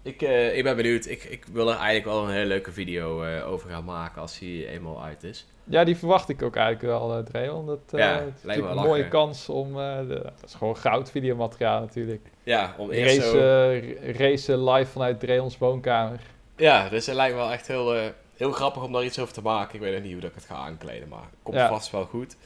[0.05, 1.07] Ik, eh, ik ben benieuwd.
[1.07, 4.39] Ik, ik wil er eigenlijk wel een hele leuke video eh, over gaan maken als
[4.39, 5.47] hij eenmaal uit is.
[5.65, 7.67] Ja, die verwacht ik ook eigenlijk wel, uh, Dreon.
[7.67, 9.81] Dat eh, Ja, het is natuurlijk een mooie kans om...
[9.81, 12.27] eh, de- dat is gewoon goud videomateriaal natuurlijk.
[12.43, 13.71] Ja, om eerst Race, zo...
[13.71, 16.21] eh, racen live vanuit Dreons woonkamer.
[16.57, 18.03] Ja, dus het lijkt me wel echt heel, eh,
[18.37, 19.75] heel grappig om daar iets over te maken.
[19.75, 21.69] Ik weet nog niet hoe dat ik het ga aankleden, maar komt Ja.
[21.69, 22.37] vast wel goed.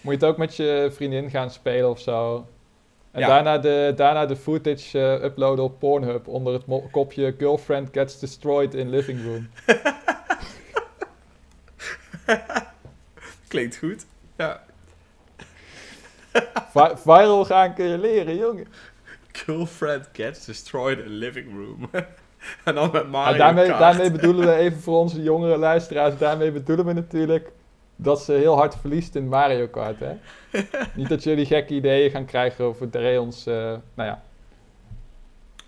[0.00, 2.46] Moet je het ook met je vriendin gaan spelen of zo.
[3.12, 3.26] En Ja.
[3.26, 8.74] daarna, de, daarna de footage eh, uploaden op Pornhub onder het kopje Girlfriend Gets Destroyed
[8.74, 9.48] in Living Room.
[13.48, 14.06] Klinkt goed.
[14.36, 14.62] Ja.
[16.72, 18.66] Vi- viral gaan kun je leren, jongen.
[19.32, 21.90] Girlfriend gets destroyed in living room.
[22.64, 26.86] en dan met Mario daarmee, daarmee bedoelen we even voor onze jongere luisteraars, daarmee bedoelen
[26.86, 27.48] we natuurlijk
[27.96, 30.16] dat ze heel hard verliest in Mario Kart, hè?
[30.96, 34.22] Niet dat jullie gekke ideeën gaan krijgen over Dreons, uh, nou ja.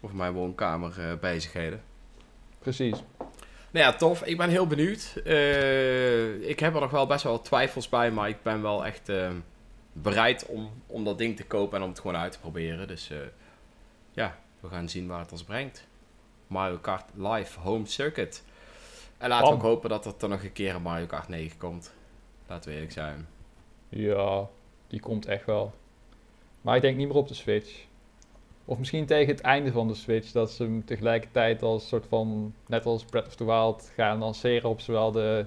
[0.01, 1.83] Over mijn woonkamer uh, bezigheden.
[2.59, 3.03] Precies.
[3.71, 4.23] Nou ja, tof.
[4.23, 5.21] Ik ben heel benieuwd.
[5.25, 9.13] Uh, ik heb er nog wel best wel twijfels bij, maar ik ben wel echt
[9.93, 12.89] bereid om, om dat ding te kopen en om het gewoon uit te proberen.
[12.89, 13.11] Dus
[14.13, 15.87] ja, we gaan zien waar het ons brengt.
[16.47, 18.45] Mario Kart Live Home Circuit.
[19.19, 21.59] En laten we ook hopen dat er, er nog een keer een Mario Kart 9
[21.59, 21.93] komt.
[22.55, 23.27] Laten we eerlijk zijn.
[23.89, 24.49] Ja,
[24.87, 25.73] die komt echt wel.
[26.61, 27.85] Maar ik denk niet meer op de Switch.
[28.65, 32.55] Of misschien tegen het einde van de Switch, dat ze hem tegelijkertijd als soort van,
[32.67, 35.47] net als Breath of the Wild, gaan lanceren op zowel de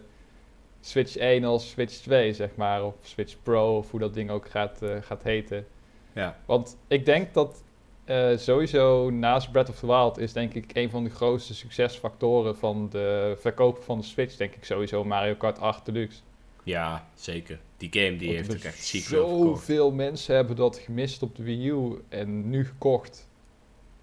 [0.79, 2.85] Switch 1 als Switch 2, zeg maar.
[2.85, 5.67] Of Switch Pro, of hoe dat ding ook gaat, uh, gaat heten.
[6.13, 6.37] Ja.
[6.45, 7.63] Want ik denk dat
[8.05, 12.57] uh, sowieso naast Breath of the Wild is denk ik een van de grootste succesfactoren
[12.57, 16.21] van de verkopen van de Switch, denk ik sowieso Mario Kart 8 Deluxe.
[16.67, 17.59] Ja, zeker.
[17.77, 21.69] Die game die heeft ook echt ziek Zoveel mensen hebben dat gemist op de Wii
[21.69, 23.27] U en nu gekocht.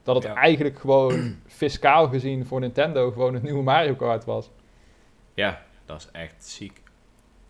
[0.02, 4.50] Dat het eigenlijk gewoon fiscaal gezien voor Nintendo gewoon een nieuwe Mario Kart was.
[5.34, 6.82] Ja, dat is echt ziek.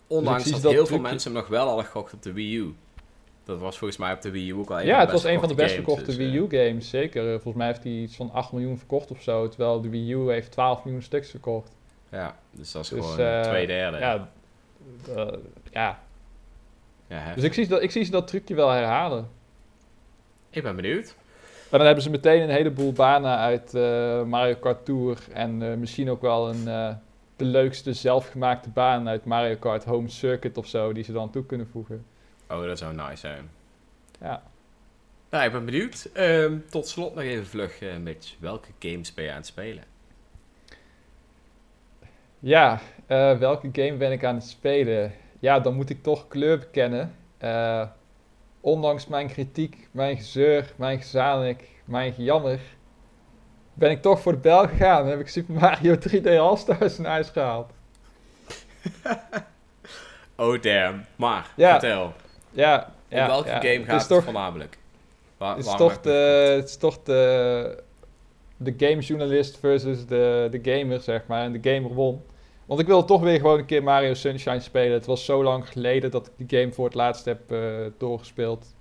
[0.07, 2.75] Ondanks dus dat, heel veel mensen hem nog wel hadden gekocht op de Wii U.
[3.45, 5.41] Dat was volgens mij op de Wii U ook al een Ja, het was een
[5.41, 7.31] van de best verkochte dus, Wii U games, zeker.
[7.31, 9.49] Volgens mij heeft hij iets van 8 miljoen verkocht of zo.
[9.49, 11.77] Terwijl de Wii U heeft 12 miljoen stuks verkocht.
[12.11, 13.99] Ja, dus dat is dus, gewoon uh, twee derde.
[13.99, 14.29] Ja,
[15.09, 15.27] uh,
[15.71, 16.03] ja.
[17.07, 19.29] ja dus ik zie, dat, ik zie ze dat trucje wel herhalen.
[20.51, 21.15] Ik ben benieuwd.
[21.71, 25.19] Maar dan hebben ze meteen een heleboel banen uit uh, Mario Kart Tour.
[25.33, 26.65] En misschien ook wel een,
[27.37, 30.93] de leukste zelfgemaakte baan uit Mario Kart Home Circuit of zo.
[30.93, 32.05] Die ze dan toe kunnen voegen.
[32.49, 33.51] Oh, dat zou nice zijn.
[34.21, 34.43] Ja.
[35.31, 36.09] Nou, ik ben benieuwd.
[36.13, 38.35] Ehm, tot slot nog even vlug, Mitch.
[38.39, 39.85] Welke games ben je aan het spelen?
[42.45, 45.13] Ja, uh, welke game ben ik aan het spelen?
[45.41, 47.15] Ja, dan moet ik toch kleur bekennen.
[47.43, 47.87] Uh,
[48.61, 52.61] ondanks mijn kritiek, mijn gezeur, mijn gezanik, mijn gejammer,
[53.75, 55.01] ben ik toch voor de bel gegaan.
[55.01, 57.71] Dan heb ik Super Mario 3D All-Stars naar huis gehaald.
[60.37, 61.05] oh damn.
[61.17, 61.71] Maar, ja.
[61.71, 62.13] vertel.
[62.51, 64.79] Ja, Om welke game gaat het, toch, voornamelijk?
[65.37, 66.11] Waar, het, is toch de,
[66.57, 67.83] het is toch de,
[68.57, 71.43] de gamejournalist versus de, de gamer, zeg maar.
[71.43, 72.23] En de gamer won.
[72.67, 74.93] Want ik wilde toch weer gewoon een keer Mario Sunshine spelen.
[74.93, 78.75] Het was zo lang geleden dat ik de game voor het laatst heb uh, doorgespeeld.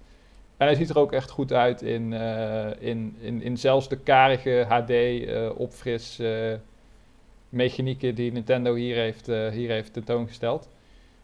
[0.57, 3.97] En hij ziet er ook echt goed uit in, uh, in, in, in zelfs de
[3.97, 6.59] karige HD uh, eh,
[7.49, 10.69] mechanieken die Nintendo hier heeft, hier heeft tentoongesteld.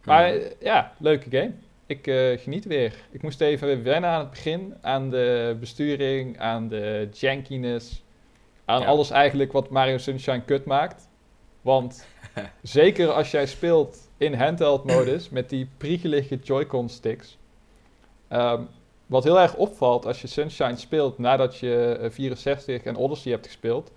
[0.04, 1.52] Maar ja, leuke game
[1.86, 2.04] ik
[2.40, 2.94] geniet weer.
[3.10, 4.74] Ik moest even weer wennen aan het begin.
[4.80, 8.02] Aan de besturing, aan de jankiness.
[8.64, 11.08] Aan alles eigenlijk wat Mario Sunshine kut maakt.
[11.60, 12.06] Want
[12.62, 17.38] zeker als jij speelt in handheld modus met die priegelige Joy-Con sticks.
[18.32, 18.68] Um,
[19.06, 23.46] wat heel erg opvalt als je Sunshine speelt nadat je 64 eh, en Odyssey hebt
[23.46, 23.92] gespeeld.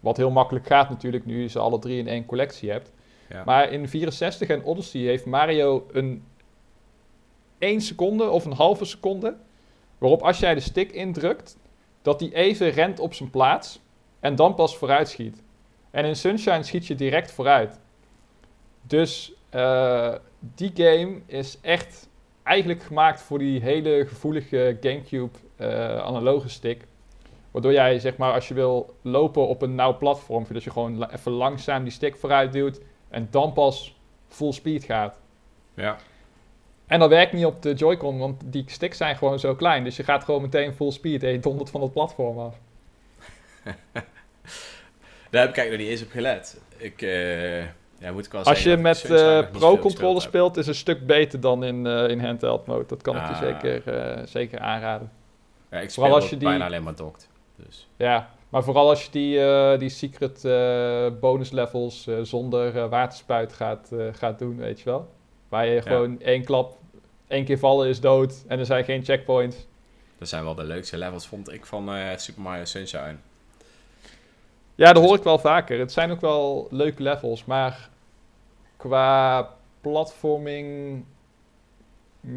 [0.00, 2.92] Wat heel makkelijk gaat natuurlijk nu je ze alle drie in één collectie hebt.
[3.28, 3.42] Ja.
[3.44, 6.24] Maar in 64 en Odyssey heeft Mario een
[7.58, 9.36] 1 seconde of een halve seconde.
[9.98, 11.58] Waarop als jij de stick indrukt,
[12.02, 13.80] dat die even rent op zijn plaats
[14.20, 15.42] en dan pas vooruit schiet.
[15.90, 17.78] En in Sunshine schiet je direct vooruit.
[18.82, 22.08] Dus uh, die game is echt
[22.42, 26.84] eigenlijk gemaakt voor die hele gevoelige GameCube uh, analoge stick.
[27.50, 31.04] Waardoor jij, zeg maar, als je wil lopen op een nauw platform, dat je gewoon
[31.04, 33.96] even langzaam die stick vooruit duwt en dan pas
[34.28, 35.18] full speed gaat.
[35.74, 35.96] Ja.
[36.86, 39.84] En dat werkt niet op de Joy-Con, want die sticks zijn gewoon zo klein.
[39.84, 42.58] Dus je gaat gewoon meteen full speed en je dondert van het platform af.
[45.30, 46.60] Daar heb ik eigenlijk nog niet eens op gelet.
[46.76, 47.58] Ik, uh,
[47.98, 51.40] ja, moet ik wel Als je met uh, pro-controller speelt, is het een stuk beter
[51.40, 52.86] dan in, uh, in handheld mode.
[52.86, 53.40] Dat kan ik je ah.
[53.40, 53.82] zeker,
[54.28, 55.12] zeker aanraden.
[55.70, 56.48] Ja, ik speel als je die...
[56.48, 57.28] bijna alleen maar dokt.
[57.56, 57.88] Dus.
[57.96, 60.42] Ja, maar vooral als je die, die secret
[61.20, 65.08] bonus levels zonder waterspuit gaat, gaat doen, weet je wel.
[65.48, 66.78] Waar je gewoon één klap
[67.30, 69.56] Eén keer vallen is dood en er zijn geen checkpoints.
[70.18, 73.16] Dat zijn wel de leukste levels, vond ik, van uh, Super Mario Sunshine.
[74.80, 75.78] Ja, dat hoor ik wel vaker.
[75.78, 77.90] Het zijn ook wel leuke levels, maar
[78.76, 79.48] qua
[79.80, 81.04] platforming,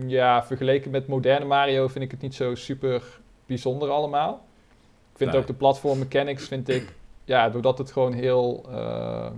[0.05, 4.45] ja, vergeleken met moderne Mario vind ik het niet zo super bijzonder allemaal.
[5.11, 6.93] Ik vind ook de platform mechanics, vind ik,
[7.25, 8.65] ja, doordat het gewoon heel...
[8.69, 9.31] Uh,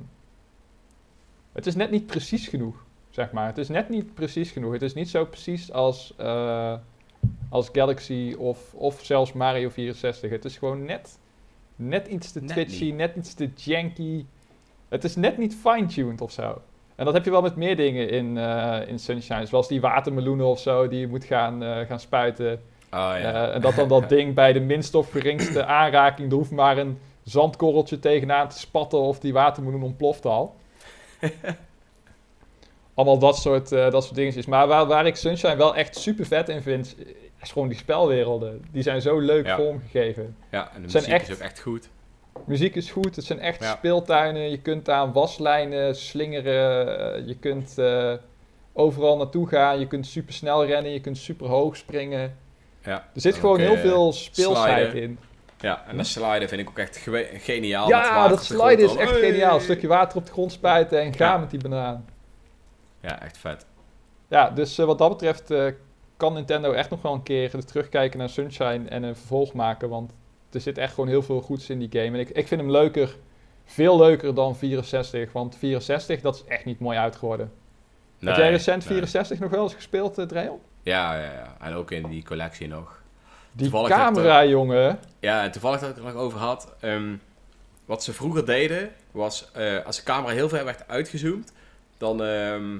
[1.51, 3.47] het is net niet precies genoeg zeg maar.
[3.47, 4.73] Het is net niet precies genoeg.
[4.73, 6.73] Het is niet zo precies als, uh,
[7.49, 10.29] als Galaxy of, of zelfs Mario 64.
[10.29, 11.19] Het is gewoon net,
[11.75, 14.25] net iets te twitchy, net iets te janky.
[14.89, 16.61] Het is net niet fine-tuned of zo.
[16.95, 19.45] En dat heb je wel met meer dingen in, eh, in Sunshine.
[19.45, 22.61] Zoals die watermeloenen of zo die je moet gaan, eh, gaan spuiten.
[22.95, 23.17] Oh ja.
[23.17, 26.31] Eh, en dat dan dat ding bij de minste of geringste aanraking...
[26.31, 28.99] er hoeft maar een zandkorreltje tegenaan te spatten...
[28.99, 30.55] of die watermeloen ontploft al.
[32.93, 34.45] Allemaal dat soort, eh, dat soort dingetjes.
[34.45, 36.95] Maar waar, waar ik Sunshine wel echt super vet in vind...
[37.45, 38.65] is gewoon die spelwerelden.
[38.71, 39.55] Die zijn zo leuk Ja.
[39.55, 40.35] vormgegeven.
[40.51, 41.89] ja, en de zijn muziek echt- is ook echt goed.
[42.45, 43.75] Muziek is goed, het zijn echt Ja.
[43.75, 44.49] speeltuinen.
[44.49, 47.15] Je kunt aan waslijnen slingeren.
[47.15, 48.13] eh, Je kunt eh,
[48.73, 49.79] overal naartoe gaan.
[49.79, 50.91] Je kunt super snel rennen.
[50.91, 52.37] Je kunt super hoog springen.
[52.83, 52.93] Ja.
[53.13, 55.01] Er zit En gewoon heel eh, veel speelsheid sliden.
[55.09, 55.19] in.
[55.59, 56.97] Ja, en dat sliden vind ik ook echt
[57.33, 57.87] geniaal.
[57.87, 59.19] Ja, dat de sliden is echt Hey!
[59.19, 59.55] geniaal.
[59.55, 61.37] Een stukje water op de grond spuiten en gaan Ja.
[61.37, 62.05] met die banaan.
[63.01, 63.65] Ja, echt vet.
[64.27, 65.65] Ja, dus wat dat betreft eh,
[66.17, 69.89] kan Nintendo echt nog wel een keer terugkijken naar Sunshine en een vervolg maken.
[69.89, 70.11] Want
[70.51, 72.05] er zit echt gewoon heel veel goeds in die game.
[72.05, 73.15] En ik, ik vind hem leuker,
[73.65, 75.31] veel leuker dan 64.
[75.31, 77.51] Want 64, dat is echt niet mooi uit geworden.
[78.19, 78.87] Heb jij recent nee.
[78.87, 80.61] 64 nog wel eens gespeeld, uh, Dreil?
[80.81, 81.55] Ja, ja, ja.
[81.59, 83.01] En ook in die collectie nog.
[83.51, 84.99] Die Toevallig dat, camera, jongen.
[85.19, 86.73] Ja, en toevallig dat ik het er nog over had.
[86.79, 87.15] ehm,
[87.85, 91.53] wat ze vroeger deden, was eh, als de camera heel ver werd uitgezoomd,
[91.97, 92.77] dan ehm,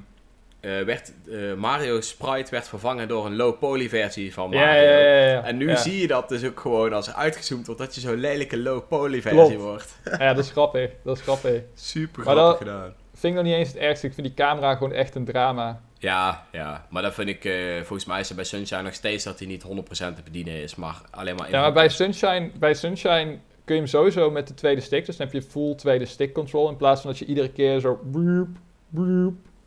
[0.66, 4.66] eh, werd eh, Mario Sprite werd vervangen door een low poly versie van Mario.
[4.66, 5.44] ja, ja, ja.
[5.44, 8.58] En nu zie je dat dus ook gewoon als uitgezoomd wordt, dat je zo'n lelijke
[8.58, 9.56] low poly versie Klopt.
[9.62, 10.00] wordt.
[10.20, 10.90] Ja, dat is grappig.
[11.04, 11.62] Dat is grappig.
[11.74, 12.94] Super Maar grappig dat- gedaan.
[13.14, 14.08] Vind ik nog niet eens het ergste.
[14.08, 15.82] Ik vind die camera gewoon echt een drama.
[15.98, 19.24] Ja, ja, maar dat vind ik, eh, volgens mij is er bij Sunshine nog steeds
[19.24, 22.74] dat hij niet 100% te bedienen is, maar alleen maar Ja, maar bij Sunshine, bij
[22.74, 25.06] Sunshine kun je hem sowieso met de tweede stick.
[25.06, 26.70] Dus dan heb je full tweede stick control.
[26.70, 28.00] In plaats van dat je iedere keer zo...
[28.04, 28.48] Boep,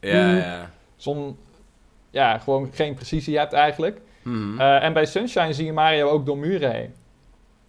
[0.01, 0.71] Ja, ja.
[0.99, 1.39] Zo'n...
[2.11, 4.01] Ja, gewoon geen precisie hebt eigenlijk.
[4.23, 4.61] Mhm.
[4.61, 6.95] Eh, en bij Sunshine zie je Mario ook door muren heen.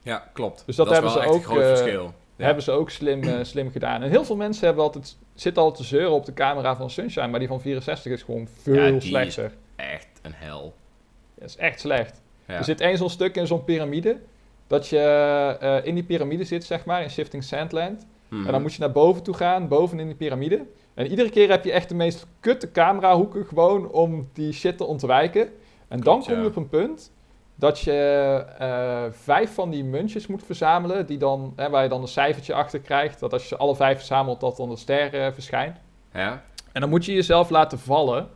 [0.01, 0.63] ja, klopt.
[0.65, 2.13] dus dat hebben ze ook, een groot eh, verschil.
[2.36, 2.45] Ja.
[2.45, 4.03] Hebben ze ook slim, eh, slim gedaan.
[4.03, 7.27] En heel veel mensen hebben altijd, zitten altijd te zeuren op de camera van Sunshine.
[7.27, 9.51] Maar die van 64 is gewoon veel Ja, slechter.
[9.75, 10.73] Echt een hel.
[11.36, 12.21] Dat is echt slecht.
[12.47, 12.55] Ja.
[12.55, 14.19] Er zit één zo'n stuk in zo'n piramide.
[14.67, 18.07] Dat je in die piramide zit, zeg maar, in Shifting Sandland.
[18.27, 18.45] Mhm.
[18.45, 20.65] En dan moet je naar boven toe gaan, boven in die piramide.
[21.00, 24.84] En iedere keer heb je echt de meest kutte camerahoeken gewoon om die shit te
[24.84, 25.50] ontwijken.
[25.88, 26.45] En dan kom je ja.
[26.45, 27.12] op een punt
[27.56, 27.93] dat je
[28.58, 32.54] eh, vijf van die muntjes moet verzamelen, die dan, hè, waar je dan een cijfertje
[32.54, 33.20] achter krijgt.
[33.20, 35.78] Dat als je ze alle vijf verzamelt, dat dan de ster eh, verschijnt.
[36.14, 36.43] Ja?
[36.72, 38.30] En dan moet je jezelf laten vallen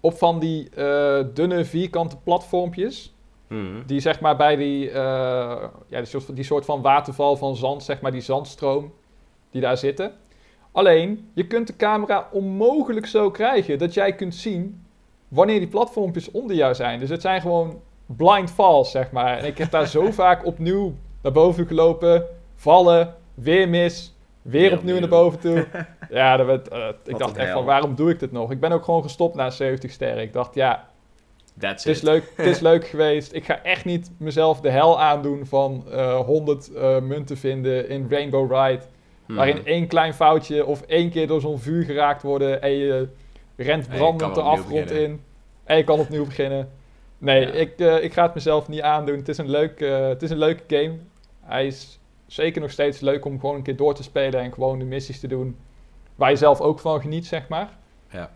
[0.00, 3.14] op van die eh, dunne vierkante platformpjes.
[3.48, 3.86] Mhm.
[3.86, 8.00] Die zeg maar bij die, ja, die, soort, die soort van waterval van zand, zeg
[8.00, 8.92] maar die zandstroom
[9.50, 10.12] die daar zitten.
[10.78, 14.84] Alleen, je kunt de camera onmogelijk zo krijgen dat jij kunt zien
[15.28, 16.98] wanneer die platformpjes onder jou zijn.
[16.98, 19.38] Dus het zijn gewoon blind falls, zeg maar.
[19.38, 24.78] En ik heb daar zo vaak opnieuw naar boven gelopen, vallen, weer mis, weer Weer
[24.78, 25.66] opnieuw naar boven toe.
[26.10, 28.50] Ja, dat werd, eh, ik dacht echt van, waarom doe ik dit nog?
[28.50, 30.22] Ik ben ook gewoon gestopt na 70 sterren.
[30.22, 30.88] Ik dacht, ja,
[31.58, 33.32] het is, leuk, het is leuk geweest.
[33.32, 38.06] Ik ga echt niet mezelf de hel aandoen van eh 100 eh, munten vinden in
[38.10, 38.82] Rainbow Ride.
[39.28, 39.36] Mhm.
[39.36, 43.08] Waarin één klein foutje of één keer door zo'n vuur geraakt worden en je
[43.56, 45.10] rent brandend de afgrond beginnen.
[45.10, 45.22] in.
[45.64, 46.70] En je kan opnieuw beginnen.
[47.18, 47.52] Nee, Ja.
[47.52, 49.16] ik, eh, ik ga het mezelf niet aandoen.
[49.16, 50.96] Het is, een leuk, eh, het is een leuke game.
[51.40, 54.78] Hij is zeker nog steeds leuk om gewoon een keer door te spelen en gewoon
[54.78, 55.56] de missies te doen.
[56.14, 57.68] Waar je zelf ook van geniet, zeg maar.
[58.10, 58.30] Ja.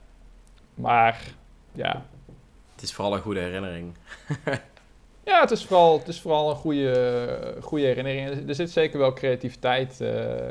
[0.74, 1.34] Maar
[1.72, 2.06] ja,
[2.74, 3.94] Het is vooral een goede herinnering.
[5.24, 8.48] Ja, het is vooral, het is vooral een goede, goede herinnering.
[8.48, 10.08] Er- zit zeker wel creativiteit, eh,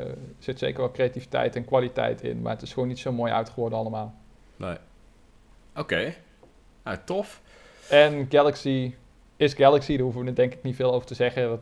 [0.08, 3.32] er zit zeker wel creativiteit en kwaliteit in, maar het is gewoon niet zo mooi
[3.32, 4.14] uitgeworden allemaal.
[4.56, 4.76] Nee.
[5.76, 6.14] Oké.
[6.84, 7.40] Nou, tof.
[7.88, 8.94] En Galaxy
[9.36, 11.48] is Galaxy, daar hoeven we denk ik niet veel over te zeggen.
[11.48, 11.60] Dat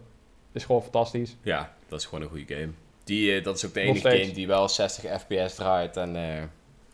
[0.53, 1.37] is gewoon fantastisch.
[1.43, 2.71] Ja, dat is gewoon een goede game.
[3.05, 6.43] Die, eh, dat is ook de enige game die wel 60 fps draait en eh,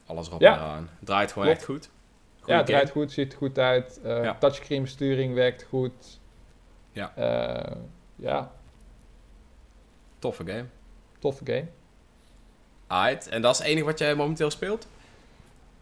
[0.07, 0.53] alles erop Ja.
[0.55, 0.91] en eraan.
[1.01, 1.61] Draait gewoon Klopt.
[1.61, 1.91] echt goed.
[2.47, 4.01] Ja, het draait goed, ziet er goed uit.
[4.05, 4.35] eh Ja.
[4.39, 6.21] Touchscreen besturing werkt goed.
[6.93, 7.13] Ja.
[7.17, 7.77] Eh,
[8.17, 8.51] ja,
[10.19, 10.65] Toffe game.
[11.19, 11.65] toffe game.
[12.87, 14.87] Alright, en dat is het enige wat jij momenteel speelt?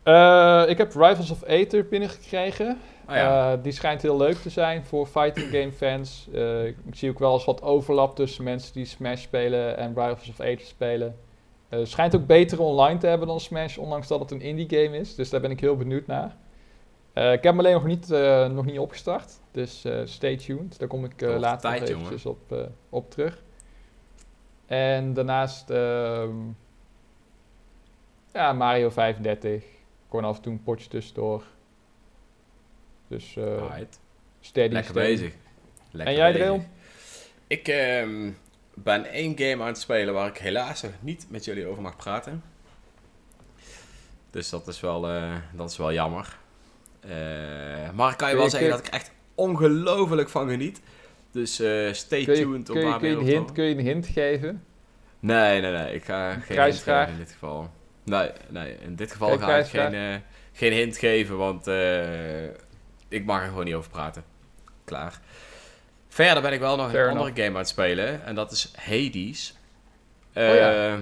[0.02, 2.78] Eh, ik heb Rivals of Aether binnengekregen.
[3.08, 3.52] Ja.
[3.52, 6.28] Eh, die schijnt heel leuk te zijn voor fighting game fans.
[6.86, 10.40] Ik zie ook wel eens wat overlap tussen mensen die Smash spelen en Rivals of
[10.40, 11.18] Aether spelen.
[11.68, 14.98] Het schijnt ook beter online te hebben dan Smash, ondanks dat het een indie game
[14.98, 15.14] is.
[15.14, 16.36] Dus daar ben ik heel benieuwd naar.
[17.14, 19.32] Eh, ik heb hem alleen nog niet, eh, nog niet opgestart.
[19.50, 20.78] Dus eh, stay tuned.
[20.78, 22.04] Daar kom ik eh, later tijd, nog jongen.
[22.04, 23.42] eventjes op, eh, op terug.
[24.66, 26.36] En daarnaast ehm,
[28.32, 29.64] ja, Mario 35.
[30.08, 31.44] Gewoon af en toe een potje tussendoor.
[33.08, 33.62] Dus eh
[34.40, 35.08] steady Lekker steady.
[35.10, 35.34] bezig.
[35.90, 36.32] Lekker En jij.
[36.32, 36.66] Drill?
[37.46, 38.30] Ik ehm,
[38.74, 41.96] ben één game aan het spelen waar ik helaas nog niet met jullie over mag
[41.96, 42.42] praten.
[44.30, 46.38] Dus dat is wel, eh, dat is wel jammer.
[47.08, 50.80] Eh, maar kan je wel zeggen dat ik echt ongelooflijk van geniet.
[51.30, 54.64] Dus eh, stay tuned je, daar kun, je een hint, kun je een hint geven?
[55.20, 55.94] Nee, nee, nee.
[55.94, 57.70] Ik ga geen hint geven in dit geval.
[58.04, 58.76] Nee, nee.
[58.80, 60.14] In dit geval ga ik geen, eh,
[60.52, 61.66] geen hint geven, want
[63.08, 64.24] ik mag er gewoon niet over praten.
[64.84, 65.20] Klaar.
[66.08, 68.24] Verder ben ik wel nog Fair een andere game aan het spelen.
[68.24, 69.54] En dat is Hades.
[70.34, 70.96] Oh ja.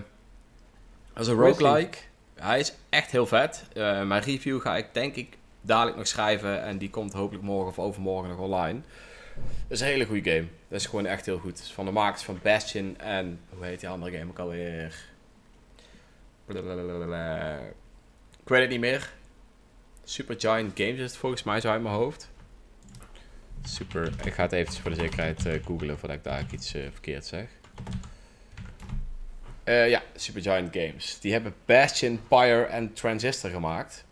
[1.12, 1.98] Dat is een roguelike.
[2.34, 3.64] Hij is echt heel vet.
[3.74, 6.62] Mijn review ga ik denk ik dadelijk nog schrijven.
[6.62, 8.80] En die komt hopelijk morgen of overmorgen nog online.
[9.34, 10.46] Dat is een hele goede game.
[10.68, 11.58] Dat is gewoon echt heel goed.
[11.58, 13.40] Is van de makers van Bastion en...
[13.48, 14.94] Hoe heet die andere game ook alweer?
[16.44, 17.58] Blablabla.
[18.42, 19.12] Ik weet het niet meer.
[20.04, 22.30] Super Giant Games is het volgens mij zo uit mijn hoofd.
[23.64, 24.12] Super.
[24.24, 27.26] Ik ga het eventjes voor de zekerheid eh googlen voordat ik daar iets eh, verkeerd
[27.26, 27.48] zeg.
[29.64, 31.20] Eh, ja, Supergiant Games.
[31.20, 34.04] Die hebben Bastion, Pyre en Transistor gemaakt.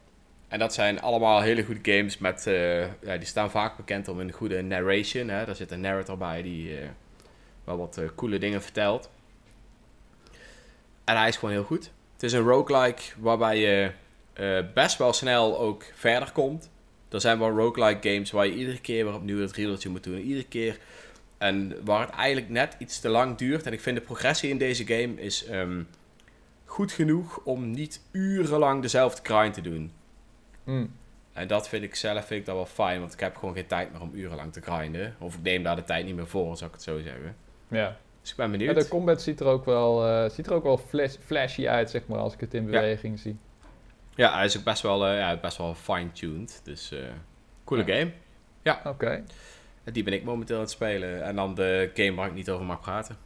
[0.50, 2.46] En dat zijn allemaal hele goede games met...
[2.46, 5.28] eh, ja, die staan vaak bekend om een goede narration.
[5.28, 5.44] Hè?
[5.44, 6.88] Daar zit een narrator bij die eh,
[7.64, 9.10] wel wat eh, coole dingen vertelt.
[11.04, 11.90] En hij is gewoon heel goed.
[12.12, 13.90] Het is een roguelike waarbij je
[14.74, 16.70] best wel snel ook verder komt.
[17.08, 20.18] Er zijn wel roguelike games waar je iedere keer weer opnieuw het riedeltje moet doen.
[20.18, 20.78] Iedere keer
[21.38, 23.66] en waar het eigenlijk net iets te lang duurt.
[23.66, 25.82] En ik vind de progressie in deze game is ehm,
[26.64, 29.92] goed genoeg om niet urenlang dezelfde grind te doen.
[30.70, 30.92] Hmm.
[31.32, 33.66] En dat vind ik zelf vind ik dat wel fijn, want ik heb gewoon geen
[33.66, 35.14] tijd meer om urenlang te grinden.
[35.18, 37.36] Of ik neem daar de tijd niet meer voor, zou ik het zo zeggen.
[37.68, 37.96] Ja.
[38.20, 38.74] Dus ik ben ja, benieuwd.
[38.74, 42.06] de combat ziet er ook wel, eh, ziet er ook wel flash, flashy uit, zeg
[42.06, 42.70] maar, als ik het in Ja.
[42.70, 43.36] beweging zie.
[44.14, 46.60] Ja, hij is ook best wel, eh, ja, best wel fine-tuned.
[46.64, 46.98] Dus eh
[47.64, 47.94] coole Ja.
[47.98, 48.10] game.
[48.90, 49.24] Oké.
[49.84, 51.24] En die ben ik momenteel aan het spelen.
[51.24, 53.16] En dan de game waar ik niet over mag praten.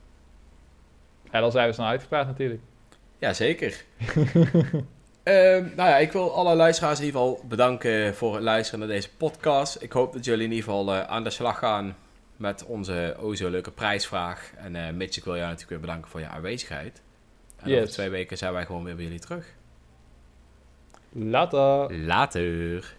[1.33, 2.61] Ja, dan zijn we snel uitgepraat natuurlijk.
[3.19, 3.85] Jazeker.
[5.25, 8.89] Ehm nou ja, ik wil alle luisteraars in ieder geval bedanken voor het luisteren naar
[8.89, 9.83] deze podcast.
[9.83, 11.97] Ik hoop dat jullie in ieder geval eh, aan de slag gaan
[12.37, 14.53] met onze o zo leuke prijsvraag.
[14.57, 17.03] En eh Mitch, ik wil jou natuurlijk weer bedanken voor je aanwezigheid.
[17.57, 17.79] En Yes.
[17.81, 19.47] over twee weken zijn wij gewoon weer bij jullie terug.
[21.13, 21.95] Later.
[21.99, 22.93] Later.